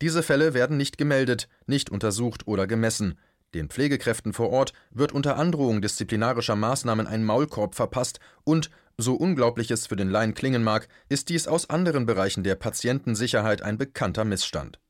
Diese 0.00 0.22
Fälle 0.22 0.54
werden 0.54 0.76
nicht 0.76 0.98
gemeldet, 0.98 1.48
nicht 1.66 1.90
untersucht 1.90 2.46
oder 2.46 2.66
gemessen. 2.66 3.18
Den 3.54 3.68
Pflegekräften 3.68 4.32
vor 4.32 4.50
Ort 4.50 4.72
wird 4.90 5.12
unter 5.12 5.36
Androhung 5.36 5.80
disziplinarischer 5.80 6.56
Maßnahmen 6.56 7.06
ein 7.06 7.24
Maulkorb 7.24 7.74
verpasst 7.74 8.20
und, 8.44 8.70
so 8.96 9.14
unglaublich 9.14 9.70
es 9.70 9.86
für 9.86 9.96
den 9.96 10.10
Laien 10.10 10.34
klingen 10.34 10.64
mag, 10.64 10.88
ist 11.08 11.28
dies 11.28 11.46
aus 11.46 11.70
anderen 11.70 12.04
Bereichen 12.04 12.42
der 12.42 12.56
Patientensicherheit 12.56 13.62
ein 13.62 13.78
bekannter 13.78 14.24
Missstand. 14.24 14.80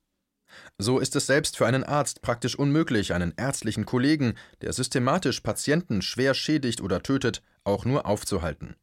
So 0.79 0.99
ist 0.99 1.17
es 1.17 1.27
selbst 1.27 1.57
für 1.57 1.67
einen 1.67 1.85
Arzt 1.85 2.23
praktisch 2.23 2.59
unmöglich, 2.59 3.15
einen 3.15 3.35
ärztlichen 3.37 3.87
Kollegen, 3.87 4.35
der 4.63 4.73
systematisch 4.73 5.41
Patienten 5.41 6.03
schwer 6.03 6.35
schädigt 6.35 6.81
oder 6.81 7.03
tötet, 7.03 7.43
auch 7.65 7.85
nur 7.85 8.07
aufzuhalten 8.07 8.77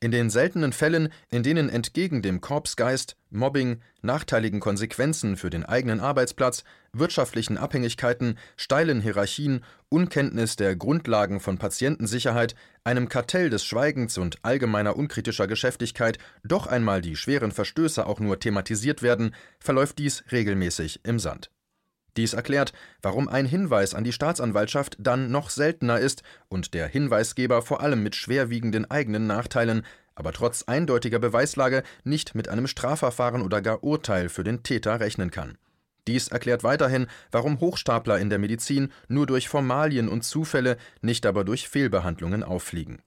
in 0.00 0.10
den 0.10 0.30
seltenen 0.30 0.72
Fällen, 0.72 1.12
in 1.30 1.42
denen 1.42 1.68
entgegen 1.68 2.22
dem 2.22 2.40
Korpsgeist 2.40 3.16
Mobbing, 3.30 3.80
nachteiligen 4.02 4.60
Konsequenzen 4.60 5.36
für 5.36 5.50
den 5.50 5.64
eigenen 5.64 6.00
Arbeitsplatz, 6.00 6.64
wirtschaftlichen 6.92 7.58
Abhängigkeiten, 7.58 8.38
steilen 8.56 9.00
Hierarchien, 9.00 9.64
Unkenntnis 9.88 10.56
der 10.56 10.74
Grundlagen 10.74 11.40
von 11.40 11.58
Patientensicherheit, 11.58 12.54
einem 12.82 13.08
Kartell 13.08 13.50
des 13.50 13.64
Schweigens 13.64 14.18
und 14.18 14.38
allgemeiner 14.42 14.96
unkritischer 14.96 15.46
Geschäftigkeit 15.46 16.18
doch 16.42 16.66
einmal 16.66 17.00
die 17.00 17.16
schweren 17.16 17.52
Verstöße 17.52 18.06
auch 18.06 18.20
nur 18.20 18.40
thematisiert 18.40 19.02
werden, 19.02 19.34
verläuft 19.60 19.98
dies 19.98 20.24
regelmäßig 20.32 21.00
im 21.04 21.18
Sand 21.18 21.50
dies 22.16 22.32
erklärt, 22.32 22.72
warum 23.02 23.28
ein 23.28 23.46
Hinweis 23.46 23.94
an 23.94 24.04
die 24.04 24.12
Staatsanwaltschaft 24.12 24.96
dann 24.98 25.30
noch 25.30 25.50
seltener 25.50 25.98
ist 25.98 26.22
und 26.48 26.74
der 26.74 26.86
Hinweisgeber 26.88 27.62
vor 27.62 27.80
allem 27.80 28.02
mit 28.02 28.14
schwerwiegenden 28.14 28.90
eigenen 28.90 29.26
Nachteilen, 29.26 29.82
aber 30.14 30.32
trotz 30.32 30.64
eindeutiger 30.64 31.18
Beweislage 31.18 31.82
nicht 32.04 32.34
mit 32.34 32.48
einem 32.48 32.66
Strafverfahren 32.66 33.42
oder 33.42 33.62
gar 33.62 33.82
Urteil 33.82 34.28
für 34.28 34.44
den 34.44 34.62
Täter 34.62 35.00
rechnen 35.00 35.30
kann. 35.30 35.56
Dies 36.06 36.28
erklärt 36.28 36.64
weiterhin, 36.64 37.06
warum 37.30 37.60
Hochstapler 37.60 38.18
in 38.18 38.30
der 38.30 38.38
Medizin 38.38 38.90
nur 39.08 39.26
durch 39.26 39.48
Formalien 39.48 40.08
und 40.08 40.22
Zufälle, 40.22 40.76
nicht 41.02 41.26
aber 41.26 41.44
durch 41.44 41.68
Fehlbehandlungen 41.68 42.42
auffliegen 42.42 43.02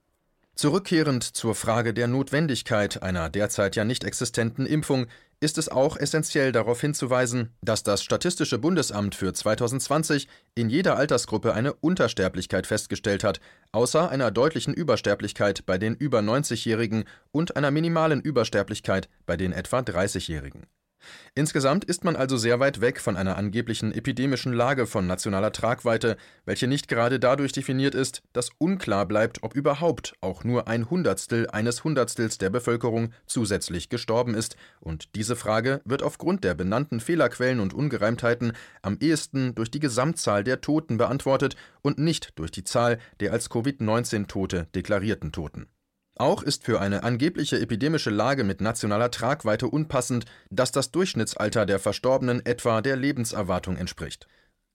Zurückkehrend 0.54 1.24
zur 1.24 1.56
Frage 1.56 1.92
der 1.92 2.06
Notwendigkeit 2.06 3.02
einer 3.02 3.28
derzeit 3.28 3.74
ja 3.74 3.84
nicht 3.84 4.04
existenten 4.04 4.66
Impfung 4.66 5.08
ist 5.44 5.58
es 5.58 5.68
auch 5.68 5.98
essentiell 5.98 6.52
darauf 6.52 6.80
hinzuweisen, 6.80 7.50
dass 7.60 7.82
das 7.82 8.02
Statistische 8.02 8.58
Bundesamt 8.58 9.14
für 9.14 9.32
2020 9.32 10.26
in 10.54 10.70
jeder 10.70 10.96
Altersgruppe 10.96 11.52
eine 11.52 11.74
Untersterblichkeit 11.74 12.66
festgestellt 12.66 13.22
hat, 13.22 13.40
außer 13.70 14.10
einer 14.10 14.30
deutlichen 14.30 14.72
Übersterblichkeit 14.72 15.66
bei 15.66 15.76
den 15.76 15.94
über 15.94 16.20
90-Jährigen 16.20 17.04
und 17.30 17.56
einer 17.56 17.70
minimalen 17.70 18.22
Übersterblichkeit 18.22 19.10
bei 19.26 19.36
den 19.36 19.52
etwa 19.52 19.80
30-Jährigen 19.80 20.66
Insgesamt 21.34 21.84
ist 21.84 22.04
man 22.04 22.16
also 22.16 22.36
sehr 22.36 22.60
weit 22.60 22.80
weg 22.80 23.00
von 23.00 23.16
einer 23.16 23.36
angeblichen 23.36 23.92
epidemischen 23.92 24.52
Lage 24.52 24.86
von 24.86 25.06
nationaler 25.06 25.52
Tragweite, 25.52 26.16
welche 26.44 26.66
nicht 26.66 26.88
gerade 26.88 27.18
dadurch 27.18 27.52
definiert 27.52 27.94
ist, 27.94 28.22
dass 28.32 28.50
unklar 28.58 29.06
bleibt, 29.06 29.42
ob 29.42 29.54
überhaupt 29.54 30.14
auch 30.20 30.44
nur 30.44 30.68
ein 30.68 30.90
Hundertstel 30.90 31.48
eines 31.50 31.84
Hundertstels 31.84 32.38
der 32.38 32.50
Bevölkerung 32.50 33.12
zusätzlich 33.26 33.88
gestorben 33.88 34.34
ist, 34.34 34.56
und 34.80 35.14
diese 35.14 35.36
Frage 35.36 35.80
wird 35.84 36.02
aufgrund 36.02 36.44
der 36.44 36.54
benannten 36.54 37.00
Fehlerquellen 37.00 37.60
und 37.60 37.74
Ungereimtheiten 37.74 38.52
am 38.82 38.98
ehesten 39.00 39.54
durch 39.54 39.70
die 39.70 39.80
Gesamtzahl 39.80 40.44
der 40.44 40.60
Toten 40.60 40.98
beantwortet 40.98 41.56
und 41.82 41.98
nicht 41.98 42.38
durch 42.38 42.50
die 42.50 42.64
Zahl 42.64 42.98
der 43.20 43.32
als 43.32 43.50
Covid-19-Tote 43.50 44.68
deklarierten 44.74 45.32
Toten 45.32 45.66
auch 46.16 46.42
ist 46.42 46.64
für 46.64 46.80
eine 46.80 47.02
angebliche 47.02 47.60
epidemische 47.60 48.10
Lage 48.10 48.44
mit 48.44 48.60
nationaler 48.60 49.10
Tragweite 49.10 49.68
unpassend, 49.68 50.26
dass 50.50 50.70
das 50.72 50.90
Durchschnittsalter 50.90 51.66
der 51.66 51.78
Verstorbenen 51.78 52.44
etwa 52.46 52.80
der 52.82 52.96
Lebenserwartung 52.96 53.76
entspricht. 53.76 54.28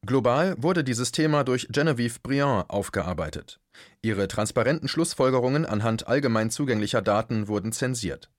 Global 0.05 0.55
wurde 0.57 0.83
dieses 0.83 1.11
Thema 1.11 1.43
durch 1.43 1.67
Genevieve 1.69 2.19
Briand 2.23 2.69
aufgearbeitet. 2.69 3.59
Ihre 4.01 4.27
transparenten 4.27 4.87
Schlussfolgerungen 4.87 5.65
anhand 5.65 6.07
allgemein 6.07 6.49
zugänglicher 6.49 7.01
Daten 7.01 7.47
wurden 7.47 7.71
zensiert. 7.71 8.29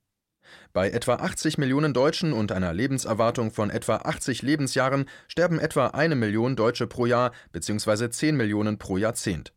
Bei 0.73 0.91
etwa 0.91 1.17
80 1.17 1.59
Millionen 1.59 1.93
Deutschen 1.93 2.33
und 2.33 2.51
einer 2.51 2.73
Lebenserwartung 2.73 3.51
von 3.51 3.71
etwa 3.71 3.97
80 3.97 4.43
Lebensjahren 4.43 5.07
sterben 5.29 5.59
etwa 5.59 5.89
eine 5.89 6.17
Million 6.17 6.57
Deutsche 6.57 6.87
pro 6.87 7.07
Jahr 7.07 7.33
bzw. 7.53 8.11
10 8.11 8.37
Millionen 8.37 8.79
pro 8.79 8.97
Jahrzehnt. 8.97 9.53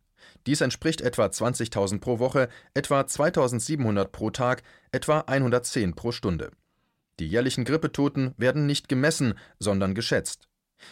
Dies 0.45 0.61
entspricht 0.61 1.01
etwa 1.01 1.25
20.000 1.25 1.99
pro 1.99 2.19
Woche, 2.19 2.49
etwa 2.73 3.01
2.700 3.01 4.05
pro 4.05 4.29
Tag, 4.29 4.63
etwa 4.91 5.19
110 5.19 5.95
pro 5.95 6.11
Stunde. 6.11 6.51
Die 7.19 7.27
jährlichen 7.27 7.63
Grippetoten 7.63 8.33
werden 8.37 8.65
nicht 8.65 8.89
gemessen, 8.89 9.35
sondern 9.59 9.95
geschätzt. 9.95 10.47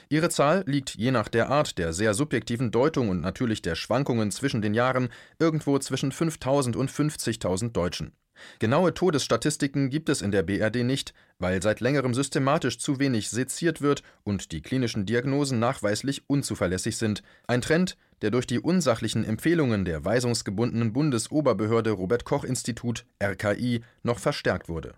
Ihre 0.09 0.29
Zahl 0.29 0.63
liegt 0.67 0.95
je 0.95 1.11
nach 1.11 1.27
der 1.27 1.49
Art 1.49 1.77
der 1.77 1.91
sehr 1.91 2.13
subjektiven 2.13 2.71
Deutung 2.71 3.09
und 3.09 3.21
natürlich 3.21 3.61
der 3.61 3.75
Schwankungen 3.75 4.31
zwischen 4.31 4.61
den 4.61 4.73
Jahren 4.73 5.09
irgendwo 5.39 5.77
zwischen 5.79 6.11
5000 6.11 6.75
und 6.75 6.89
50.000 6.89 7.71
Deutschen. 7.71 8.13
Genaue 8.59 8.93
Todesstatistiken 8.93 9.89
gibt 9.89 10.09
es 10.09 10.21
in 10.21 10.31
der 10.31 10.43
BRD 10.43 10.77
nicht, 10.77 11.13
weil 11.37 11.61
seit 11.61 11.79
längerem 11.79 12.13
systematisch 12.13 12.79
zu 12.79 12.99
wenig 12.99 13.29
seziert 13.29 13.81
wird 13.81 14.03
und 14.23 14.51
die 14.51 14.61
klinischen 14.61 15.05
Diagnosen 15.05 15.59
nachweislich 15.59 16.23
unzuverlässig 16.27 16.97
sind, 16.97 17.21
ein 17.47 17.61
Trend, 17.61 17.97
der 18.21 18.31
durch 18.31 18.47
die 18.47 18.59
unsachlichen 18.59 19.23
Empfehlungen 19.25 19.85
der 19.85 20.05
weisungsgebundenen 20.05 20.93
Bundesoberbehörde 20.93 21.91
Robert 21.91 22.25
Koch 22.25 22.43
Institut 22.43 23.05
RKI 23.21 23.81
noch 24.03 24.19
verstärkt 24.19 24.69
wurde. 24.69 24.93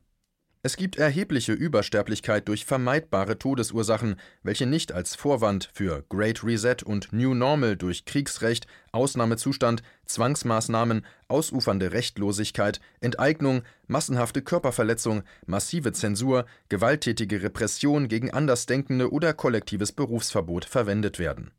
Es 0.65 0.77
gibt 0.77 0.95
erhebliche 0.95 1.51
Übersterblichkeit 1.51 2.47
durch 2.47 2.63
vermeidbare 2.63 3.37
Todesursachen, 3.37 4.15
welche 4.43 4.65
nicht 4.65 4.93
als 4.93 5.13
Vorwand 5.13 5.69
für 5.73 6.05
Great 6.07 6.41
Reset 6.41 6.77
und 6.85 7.11
New 7.11 7.33
Normal 7.33 7.75
durch 7.75 8.05
Kriegsrecht, 8.05 8.65
Ausnahmezustand, 8.93 9.83
Zwangsmaßnahmen, 10.05 11.05
ausufernde 11.27 11.91
Rechtlosigkeit, 11.91 12.79
Enteignung, 13.01 13.63
massenhafte 13.87 14.41
Körperverletzung, 14.41 15.23
massive 15.45 15.91
Zensur, 15.91 16.45
gewalttätige 16.69 17.43
Repression 17.43 18.07
gegen 18.07 18.31
Andersdenkende 18.31 19.11
oder 19.11 19.33
kollektives 19.33 19.91
Berufsverbot 19.91 20.63
verwendet 20.63 21.19
werden 21.19 21.51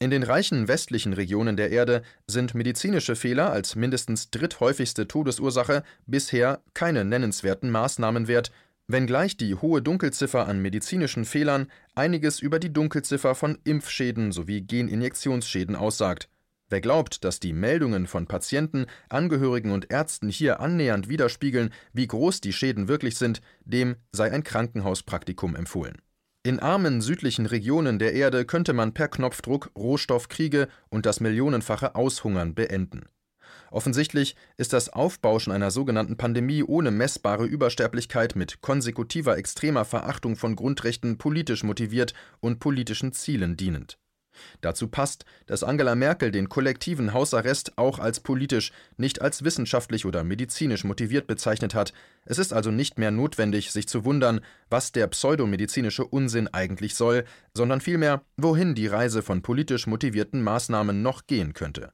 in 0.00 0.10
den 0.10 0.22
reichen 0.22 0.66
westlichen 0.66 1.12
Regionen 1.12 1.58
der 1.58 1.70
Erde 1.70 2.02
sind 2.26 2.54
medizinische 2.54 3.14
Fehler 3.14 3.52
als 3.52 3.76
mindestens 3.76 4.30
dritthäufigste 4.30 5.06
Todesursache 5.06 5.82
bisher 6.06 6.62
keine 6.72 7.04
nennenswerten 7.04 7.70
Maßnahmen 7.70 8.26
wert, 8.26 8.50
wenngleich 8.88 9.36
die 9.36 9.54
hohe 9.54 9.82
Dunkelziffer 9.82 10.48
an 10.48 10.62
medizinischen 10.62 11.26
Fehlern 11.26 11.70
einiges 11.94 12.40
über 12.40 12.58
die 12.58 12.72
Dunkelziffer 12.72 13.34
von 13.34 13.58
Impfschäden 13.64 14.32
sowie 14.32 14.62
Geninjektionsschäden 14.62 15.76
aussagt. 15.76 16.30
Wer 16.70 16.80
glaubt, 16.80 17.22
dass 17.24 17.38
die 17.38 17.52
Meldungen 17.52 18.06
von 18.06 18.26
Patienten, 18.26 18.86
Angehörigen 19.10 19.70
und 19.70 19.92
Ärzten 19.92 20.30
hier 20.30 20.60
annähernd 20.60 21.10
widerspiegeln, 21.10 21.74
wie 21.92 22.06
groß 22.06 22.40
die 22.40 22.54
Schäden 22.54 22.88
wirklich 22.88 23.16
sind, 23.16 23.42
dem 23.66 23.96
sei 24.12 24.32
ein 24.32 24.44
Krankenhauspraktikum 24.44 25.56
empfohlen 25.56 26.00
in 26.42 26.58
armen 26.58 27.02
südlichen 27.02 27.44
Regionen 27.44 27.98
der 27.98 28.14
Erde 28.14 28.46
könnte 28.46 28.72
man 28.72 28.94
per 28.94 29.08
Knopfdruck 29.08 29.70
Rohstoffkriege 29.76 30.68
und 30.88 31.04
das 31.04 31.20
millionenfache 31.20 31.94
Aushungern 31.94 32.54
beenden. 32.54 33.08
Offensichtlich 33.70 34.36
ist 34.56 34.72
das 34.72 34.88
Aufbauschen 34.88 35.52
einer 35.52 35.70
sogenannten 35.70 36.16
Pandemie 36.16 36.62
ohne 36.62 36.90
messbare 36.90 37.44
Übersterblichkeit 37.44 38.36
mit 38.36 38.62
konsekutiver 38.62 39.36
extremer 39.36 39.84
Verachtung 39.84 40.34
von 40.34 40.56
Grundrechten 40.56 41.18
politisch 41.18 41.62
motiviert 41.62 42.14
und 42.40 42.58
politischen 42.58 43.12
Zielen 43.12 43.56
dienend 43.56 43.99
Dazu 44.60 44.88
passt, 44.88 45.24
dass 45.46 45.62
Angela 45.62 45.94
Merkel 45.94 46.30
den 46.30 46.48
kollektiven 46.48 47.12
Hausarrest 47.12 47.76
auch 47.76 47.98
als 47.98 48.20
politisch, 48.20 48.72
nicht 48.96 49.20
als 49.20 49.44
wissenschaftlich 49.44 50.06
oder 50.06 50.24
medizinisch 50.24 50.84
motiviert 50.84 51.26
bezeichnet 51.26 51.74
hat. 51.74 51.92
Es 52.24 52.38
ist 52.38 52.52
also 52.52 52.70
nicht 52.70 52.98
mehr 52.98 53.10
notwendig, 53.10 53.72
sich 53.72 53.88
zu 53.88 54.04
wundern, 54.04 54.40
was 54.68 54.92
der 54.92 55.06
pseudomedizinische 55.08 56.04
Unsinn 56.04 56.48
eigentlich 56.48 56.94
soll, 56.94 57.24
sondern 57.54 57.80
vielmehr, 57.80 58.22
wohin 58.36 58.74
die 58.74 58.86
Reise 58.86 59.22
von 59.22 59.42
politisch 59.42 59.86
motivierten 59.86 60.42
Maßnahmen 60.42 61.02
noch 61.02 61.26
gehen 61.26 61.52
könnte. 61.52 61.92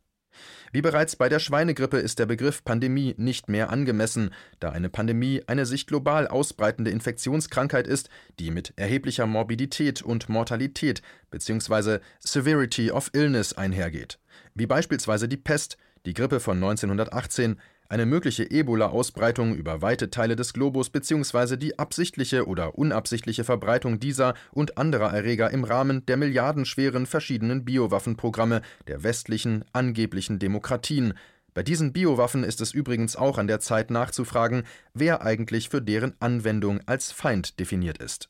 Wie 0.72 0.83
bereits 0.83 1.16
bei 1.16 1.29
der 1.29 1.38
Schweinegrippe 1.38 1.99
ist 1.99 2.18
der 2.18 2.27
Begriff 2.27 2.64
Pandemie 2.64 3.14
nicht 3.16 3.49
mehr 3.49 3.70
angemessen, 3.70 4.31
da 4.61 4.70
eine 4.70 4.88
Pandemie 4.88 5.42
eine 5.46 5.66
sich 5.66 5.87
global 5.87 6.27
ausbreitende 6.29 6.90
Infektionskrankheit 6.90 7.87
ist, 7.87 8.11
die 8.38 8.51
mit 8.51 8.72
erheblicher 8.77 9.27
Morbidität 9.27 10.03
und 10.03 10.29
Mortalität 10.29 11.03
bzw. 11.31 12.01
Severity 12.20 12.90
of 12.90 13.11
Illness 13.14 13.53
einhergeht, 13.53 14.18
wie 14.55 14.66
beispielsweise 14.66 15.29
die 15.29 15.37
Pest, 15.37 15.77
die 16.05 16.14
Grippe 16.14 16.40
von 16.40 16.57
1918, 16.57 17.59
eine 17.88 18.07
mögliche 18.07 18.51
Ebola-Ausbreitung 18.51 19.55
über 19.55 19.83
weite 19.83 20.11
Teile 20.11 20.37
des 20.37 20.53
Globus 20.53 20.90
bzw. 20.90 21.57
die 21.57 21.79
absichtliche 21.79 22.46
oder 22.46 22.77
unabsichtliche 22.77 23.44
Verbreitung 23.44 24.01
dieser 24.01 24.35
und 24.53 24.79
anderer 24.79 25.12
Erreger 25.12 25.51
im 25.51 25.64
Rahmen 25.64 26.05
der 26.07 26.16
milliardenschweren 26.16 27.07
verschiedenen 27.07 27.64
Biowaffenprogramme 27.64 28.62
der 28.88 29.03
westlichen 29.03 29.64
angeblichen 29.72 30.38
Demokratien. 30.38 31.14
Bei 31.55 31.62
diesen 31.62 31.92
Biowaffen 31.92 32.44
ist 32.44 32.61
es 32.61 32.75
übrigens 32.75 33.16
auch 33.16 33.38
an 33.38 33.46
der 33.46 33.61
Zeit 33.61 33.90
nachzufragen, 33.90 34.64
wer 34.92 35.22
eigentlich 35.22 35.68
für 35.70 35.81
deren 35.81 36.14
Anwendung 36.20 36.81
als 36.87 37.12
Feind 37.12 37.59
definiert 37.61 37.99
ist. 37.99 38.29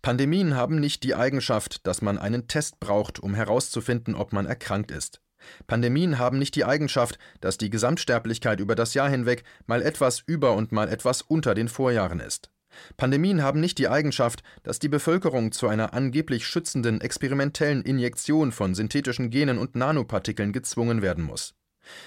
Pandemien 0.00 0.54
haben 0.54 0.80
nicht 0.80 1.02
die 1.02 1.14
Eigenschaft, 1.14 1.86
dass 1.86 2.02
man 2.02 2.18
einen 2.18 2.46
Test 2.46 2.78
braucht, 2.78 3.18
um 3.18 3.34
herauszufinden, 3.34 4.14
ob 4.14 4.32
man 4.32 4.46
erkrankt 4.46 4.90
ist. 4.90 5.20
Pandemien 5.66 6.18
haben 6.18 6.38
nicht 6.38 6.54
die 6.54 6.64
Eigenschaft, 6.64 7.18
dass 7.40 7.58
die 7.58 7.70
Gesamtsterblichkeit 7.70 8.60
über 8.60 8.74
das 8.74 8.94
Jahr 8.94 9.08
hinweg 9.08 9.44
mal 9.66 9.82
etwas 9.82 10.22
über 10.26 10.54
und 10.54 10.72
mal 10.72 10.88
etwas 10.88 11.22
unter 11.22 11.54
den 11.54 11.68
Vorjahren 11.68 12.20
ist. 12.20 12.50
Pandemien 12.96 13.42
haben 13.42 13.60
nicht 13.60 13.78
die 13.78 13.88
Eigenschaft, 13.88 14.42
dass 14.62 14.78
die 14.78 14.88
Bevölkerung 14.88 15.52
zu 15.52 15.68
einer 15.68 15.94
angeblich 15.94 16.46
schützenden 16.46 17.00
experimentellen 17.00 17.82
Injektion 17.82 18.52
von 18.52 18.74
synthetischen 18.74 19.30
Genen 19.30 19.58
und 19.58 19.76
Nanopartikeln 19.76 20.52
gezwungen 20.52 21.02
werden 21.02 21.24
muss. 21.24 21.54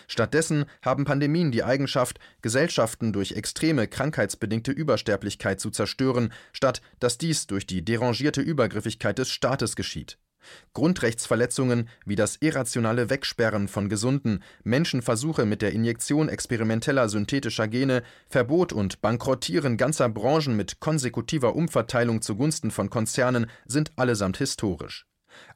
Stattdessen 0.08 0.66
haben 0.82 1.06
Pandemien 1.06 1.52
die 1.52 1.64
Eigenschaft, 1.64 2.20
Gesellschaften 2.42 3.14
durch 3.14 3.34
extreme 3.34 3.88
krankheitsbedingte 3.88 4.72
Übersterblichkeit 4.72 5.60
zu 5.60 5.70
zerstören, 5.70 6.34
statt 6.52 6.82
dass 7.00 7.18
dies 7.18 7.48
durch 7.48 7.68
die 7.68 7.86
derangierte 7.86 8.42
Übergriffigkeit 8.42 9.20
des 9.20 9.30
Staates 9.30 9.76
geschieht. 9.76 10.18
Grundrechtsverletzungen 10.74 11.90
wie 12.06 12.16
das 12.16 12.38
irrationale 12.40 13.10
Wegsperren 13.10 13.68
von 13.68 13.90
Gesunden, 13.90 14.44
Menschenversuche 14.64 15.46
mit 15.46 15.62
der 15.62 15.74
Injektion 15.74 16.30
experimenteller 16.30 17.10
synthetischer 17.10 17.68
Gene, 17.68 18.04
Verbot 18.30 18.74
und 18.74 19.02
Bankrottieren 19.02 19.78
ganzer 19.78 20.10
Branchen 20.10 20.56
mit 20.56 20.80
konsekutiver 20.80 21.56
Umverteilung 21.56 22.22
zugunsten 22.22 22.72
von 22.72 22.90
Konzernen 22.90 23.48
sind 23.66 23.92
allesamt 23.96 24.38
historisch. 24.38 25.06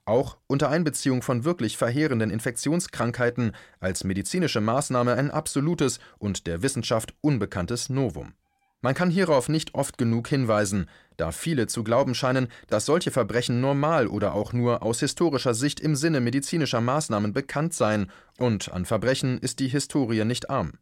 Auch 0.06 0.38
unter 0.48 0.70
Einbeziehung 0.70 1.22
von 1.22 1.44
wirklich 1.44 1.78
verheerenden 1.78 2.30
Infektionskrankheiten 2.30 3.54
als 3.80 4.04
medizinische 4.04 4.62
Maßnahme 4.62 5.14
ein 5.14 5.32
absolutes 5.32 6.00
und 6.20 6.48
der 6.48 6.62
Wissenschaft 6.62 7.14
unbekanntes 7.22 7.90
Novum 7.90 8.34
man 8.82 8.96
kann 8.96 9.10
hierauf 9.10 9.48
nicht 9.48 9.76
oft 9.76 9.98
genug 9.98 10.28
hinweisen, 10.28 10.88
da 11.18 11.32
viele 11.32 11.68
zu 11.68 11.84
glauben 11.84 12.16
scheinen, 12.16 12.48
dass 12.68 12.86
solche 12.86 13.12
Verbrechen 13.12 13.62
normal 13.62 14.08
oder 14.08 14.34
auch 14.34 14.54
nur 14.54 14.82
aus 14.84 15.00
historischer 15.00 15.54
Sicht 15.54 15.80
im 15.80 15.96
Sinne 15.96 16.20
medizinischer 16.20 16.82
Maßnahmen 16.82 17.34
bekannt 17.34 17.74
seien, 17.74 18.12
und 18.38 18.72
an 18.72 18.86
Verbrechen 18.86 19.38
ist 19.38 19.60
die 19.60 19.68
Historie 19.68 20.26
nicht 20.26 20.50
arm. 20.50 20.74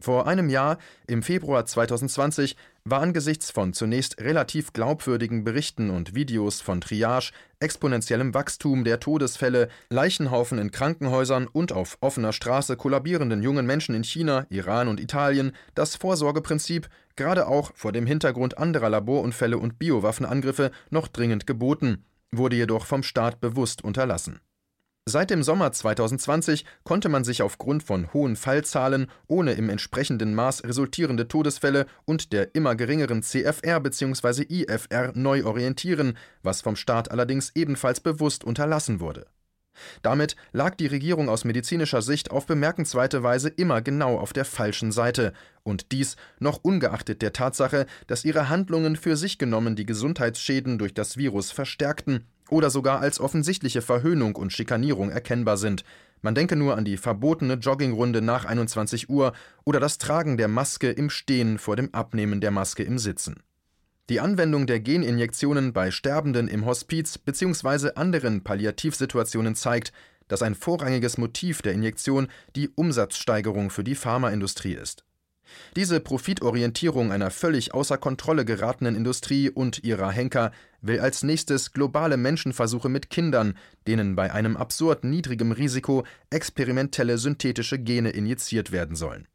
Vor 0.00 0.26
einem 0.26 0.48
Jahr, 0.48 0.78
im 1.06 1.22
Februar 1.22 1.66
2020, 1.66 2.56
war 2.84 3.02
angesichts 3.02 3.50
von 3.50 3.74
zunächst 3.74 4.18
relativ 4.20 4.72
glaubwürdigen 4.72 5.44
Berichten 5.44 5.90
und 5.90 6.14
Videos 6.14 6.62
von 6.62 6.80
Triage, 6.80 7.32
exponentiellem 7.58 8.32
Wachstum 8.32 8.84
der 8.84 9.00
Todesfälle, 9.00 9.68
Leichenhaufen 9.90 10.58
in 10.58 10.70
Krankenhäusern 10.70 11.46
und 11.46 11.72
auf 11.72 11.98
offener 12.00 12.32
Straße 12.32 12.76
kollabierenden 12.78 13.42
jungen 13.42 13.66
Menschen 13.66 13.94
in 13.94 14.04
China, 14.04 14.46
Iran 14.48 14.88
und 14.88 15.00
Italien 15.00 15.52
das 15.74 15.96
Vorsorgeprinzip, 15.96 16.88
gerade 17.20 17.46
auch 17.46 17.72
vor 17.74 17.92
dem 17.92 18.06
Hintergrund 18.06 18.56
anderer 18.56 18.88
Laborunfälle 18.88 19.58
und 19.58 19.78
Biowaffenangriffe, 19.78 20.70
noch 20.88 21.06
dringend 21.06 21.46
geboten, 21.46 22.06
wurde 22.32 22.56
jedoch 22.56 22.86
vom 22.86 23.02
Staat 23.02 23.42
bewusst 23.42 23.84
unterlassen. 23.84 24.40
Seit 25.04 25.28
dem 25.28 25.42
Sommer 25.42 25.70
2020 25.70 26.64
konnte 26.82 27.10
man 27.10 27.24
sich 27.24 27.42
aufgrund 27.42 27.82
von 27.82 28.10
hohen 28.14 28.36
Fallzahlen, 28.36 29.10
ohne 29.26 29.52
im 29.52 29.68
entsprechenden 29.68 30.34
Maß 30.34 30.64
resultierende 30.64 31.28
Todesfälle 31.28 31.84
und 32.06 32.32
der 32.32 32.54
immer 32.54 32.74
geringeren 32.74 33.22
CFR 33.22 33.80
bzw. 33.80 34.46
IFR 34.48 35.12
neu 35.14 35.44
orientieren, 35.44 36.16
was 36.42 36.62
vom 36.62 36.74
Staat 36.74 37.10
allerdings 37.10 37.52
ebenfalls 37.54 38.00
bewusst 38.00 38.44
unterlassen 38.44 39.00
wurde. 39.00 39.26
Damit 40.02 40.36
lag 40.52 40.74
die 40.74 40.86
Regierung 40.86 41.28
aus 41.28 41.44
medizinischer 41.44 42.02
Sicht 42.02 42.30
auf 42.30 42.46
bemerkenswerte 42.46 43.22
Weise 43.22 43.48
immer 43.48 43.82
genau 43.82 44.18
auf 44.18 44.32
der 44.32 44.44
falschen 44.44 44.92
Seite, 44.92 45.32
und 45.62 45.92
dies 45.92 46.16
noch 46.38 46.60
ungeachtet 46.62 47.22
der 47.22 47.32
Tatsache, 47.32 47.86
dass 48.06 48.24
ihre 48.24 48.48
Handlungen 48.48 48.96
für 48.96 49.16
sich 49.16 49.38
genommen 49.38 49.76
die 49.76 49.86
Gesundheitsschäden 49.86 50.78
durch 50.78 50.94
das 50.94 51.16
Virus 51.16 51.50
verstärkten 51.50 52.24
oder 52.48 52.70
sogar 52.70 53.00
als 53.00 53.20
offensichtliche 53.20 53.82
Verhöhnung 53.82 54.36
und 54.36 54.52
Schikanierung 54.52 55.10
erkennbar 55.10 55.56
sind. 55.56 55.84
Man 56.22 56.34
denke 56.34 56.56
nur 56.56 56.76
an 56.76 56.84
die 56.84 56.96
verbotene 56.96 57.54
Joggingrunde 57.54 58.20
nach 58.20 58.44
21 58.44 59.08
Uhr 59.08 59.32
oder 59.64 59.80
das 59.80 59.98
Tragen 59.98 60.36
der 60.36 60.48
Maske 60.48 60.90
im 60.90 61.08
Stehen 61.08 61.58
vor 61.58 61.76
dem 61.76 61.94
Abnehmen 61.94 62.40
der 62.40 62.50
Maske 62.50 62.82
im 62.82 62.98
Sitzen. 62.98 63.42
Die 64.10 64.18
Anwendung 64.18 64.66
der 64.66 64.80
Geninjektionen 64.80 65.72
bei 65.72 65.92
Sterbenden 65.92 66.48
im 66.48 66.66
Hospiz 66.66 67.16
bzw. 67.16 67.92
anderen 67.94 68.42
Palliativsituationen 68.42 69.54
zeigt, 69.54 69.92
dass 70.26 70.42
ein 70.42 70.56
vorrangiges 70.56 71.16
Motiv 71.16 71.62
der 71.62 71.74
Injektion 71.74 72.26
die 72.56 72.70
Umsatzsteigerung 72.70 73.70
für 73.70 73.84
die 73.84 73.94
Pharmaindustrie 73.94 74.72
ist. 74.72 75.04
Diese 75.76 76.00
Profitorientierung 76.00 77.12
einer 77.12 77.30
völlig 77.30 77.72
außer 77.72 77.98
Kontrolle 77.98 78.44
geratenen 78.44 78.96
Industrie 78.96 79.48
und 79.48 79.84
ihrer 79.84 80.10
Henker 80.10 80.50
will 80.80 80.98
als 80.98 81.22
nächstes 81.22 81.72
globale 81.72 82.16
Menschenversuche 82.16 82.88
mit 82.88 83.10
Kindern, 83.10 83.56
denen 83.86 84.16
bei 84.16 84.32
einem 84.32 84.56
absurd 84.56 85.04
niedrigem 85.04 85.52
Risiko 85.52 86.04
experimentelle 86.30 87.16
synthetische 87.16 87.78
Gene 87.78 88.10
injiziert 88.10 88.72
werden 88.72 88.96
sollen. 88.96 89.28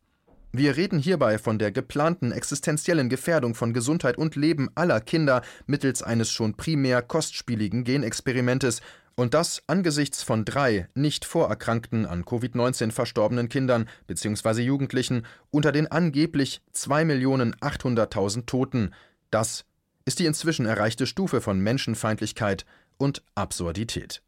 Wir 0.57 0.77
reden 0.77 0.99
hierbei 0.99 1.37
von 1.37 1.59
der 1.59 1.73
geplanten 1.73 2.31
existenziellen 2.31 3.09
Gefährdung 3.09 3.55
von 3.55 3.73
Gesundheit 3.73 4.17
und 4.17 4.37
Leben 4.37 4.69
aller 4.73 5.01
Kinder 5.01 5.41
mittels 5.65 6.01
eines 6.01 6.31
schon 6.31 6.55
primär 6.55 7.01
kostspieligen 7.01 7.83
Genexperimentes 7.83 8.79
und 9.15 9.33
das 9.33 9.63
angesichts 9.67 10.23
von 10.23 10.45
drei 10.45 10.87
nicht 10.95 11.25
vorerkrankten 11.25 12.05
an 12.05 12.23
Covid-19 12.23 12.91
verstorbenen 12.91 13.49
Kindern 13.49 13.89
bzw. 14.07 14.61
Jugendlichen 14.61 15.25
unter 15.51 15.73
den 15.73 15.91
angeblich 15.91 16.61
2.800.000 16.73 18.45
Toten. 18.45 18.93
Das 19.31 19.65
ist 20.05 20.19
die 20.19 20.25
inzwischen 20.25 20.65
erreichte 20.65 21.05
Stufe 21.05 21.41
von 21.41 21.59
Menschenfeindlichkeit 21.59 22.65
und 22.95 23.23
Absurdität. 23.35 24.21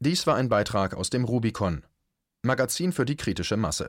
Dies 0.00 0.26
war 0.26 0.36
ein 0.36 0.48
Beitrag 0.48 0.94
aus 0.94 1.10
dem 1.10 1.24
Rubicon, 1.24 1.84
Magazin 2.40 2.92
für 2.92 3.04
die 3.04 3.16
kritische 3.16 3.58
Masse. 3.58 3.88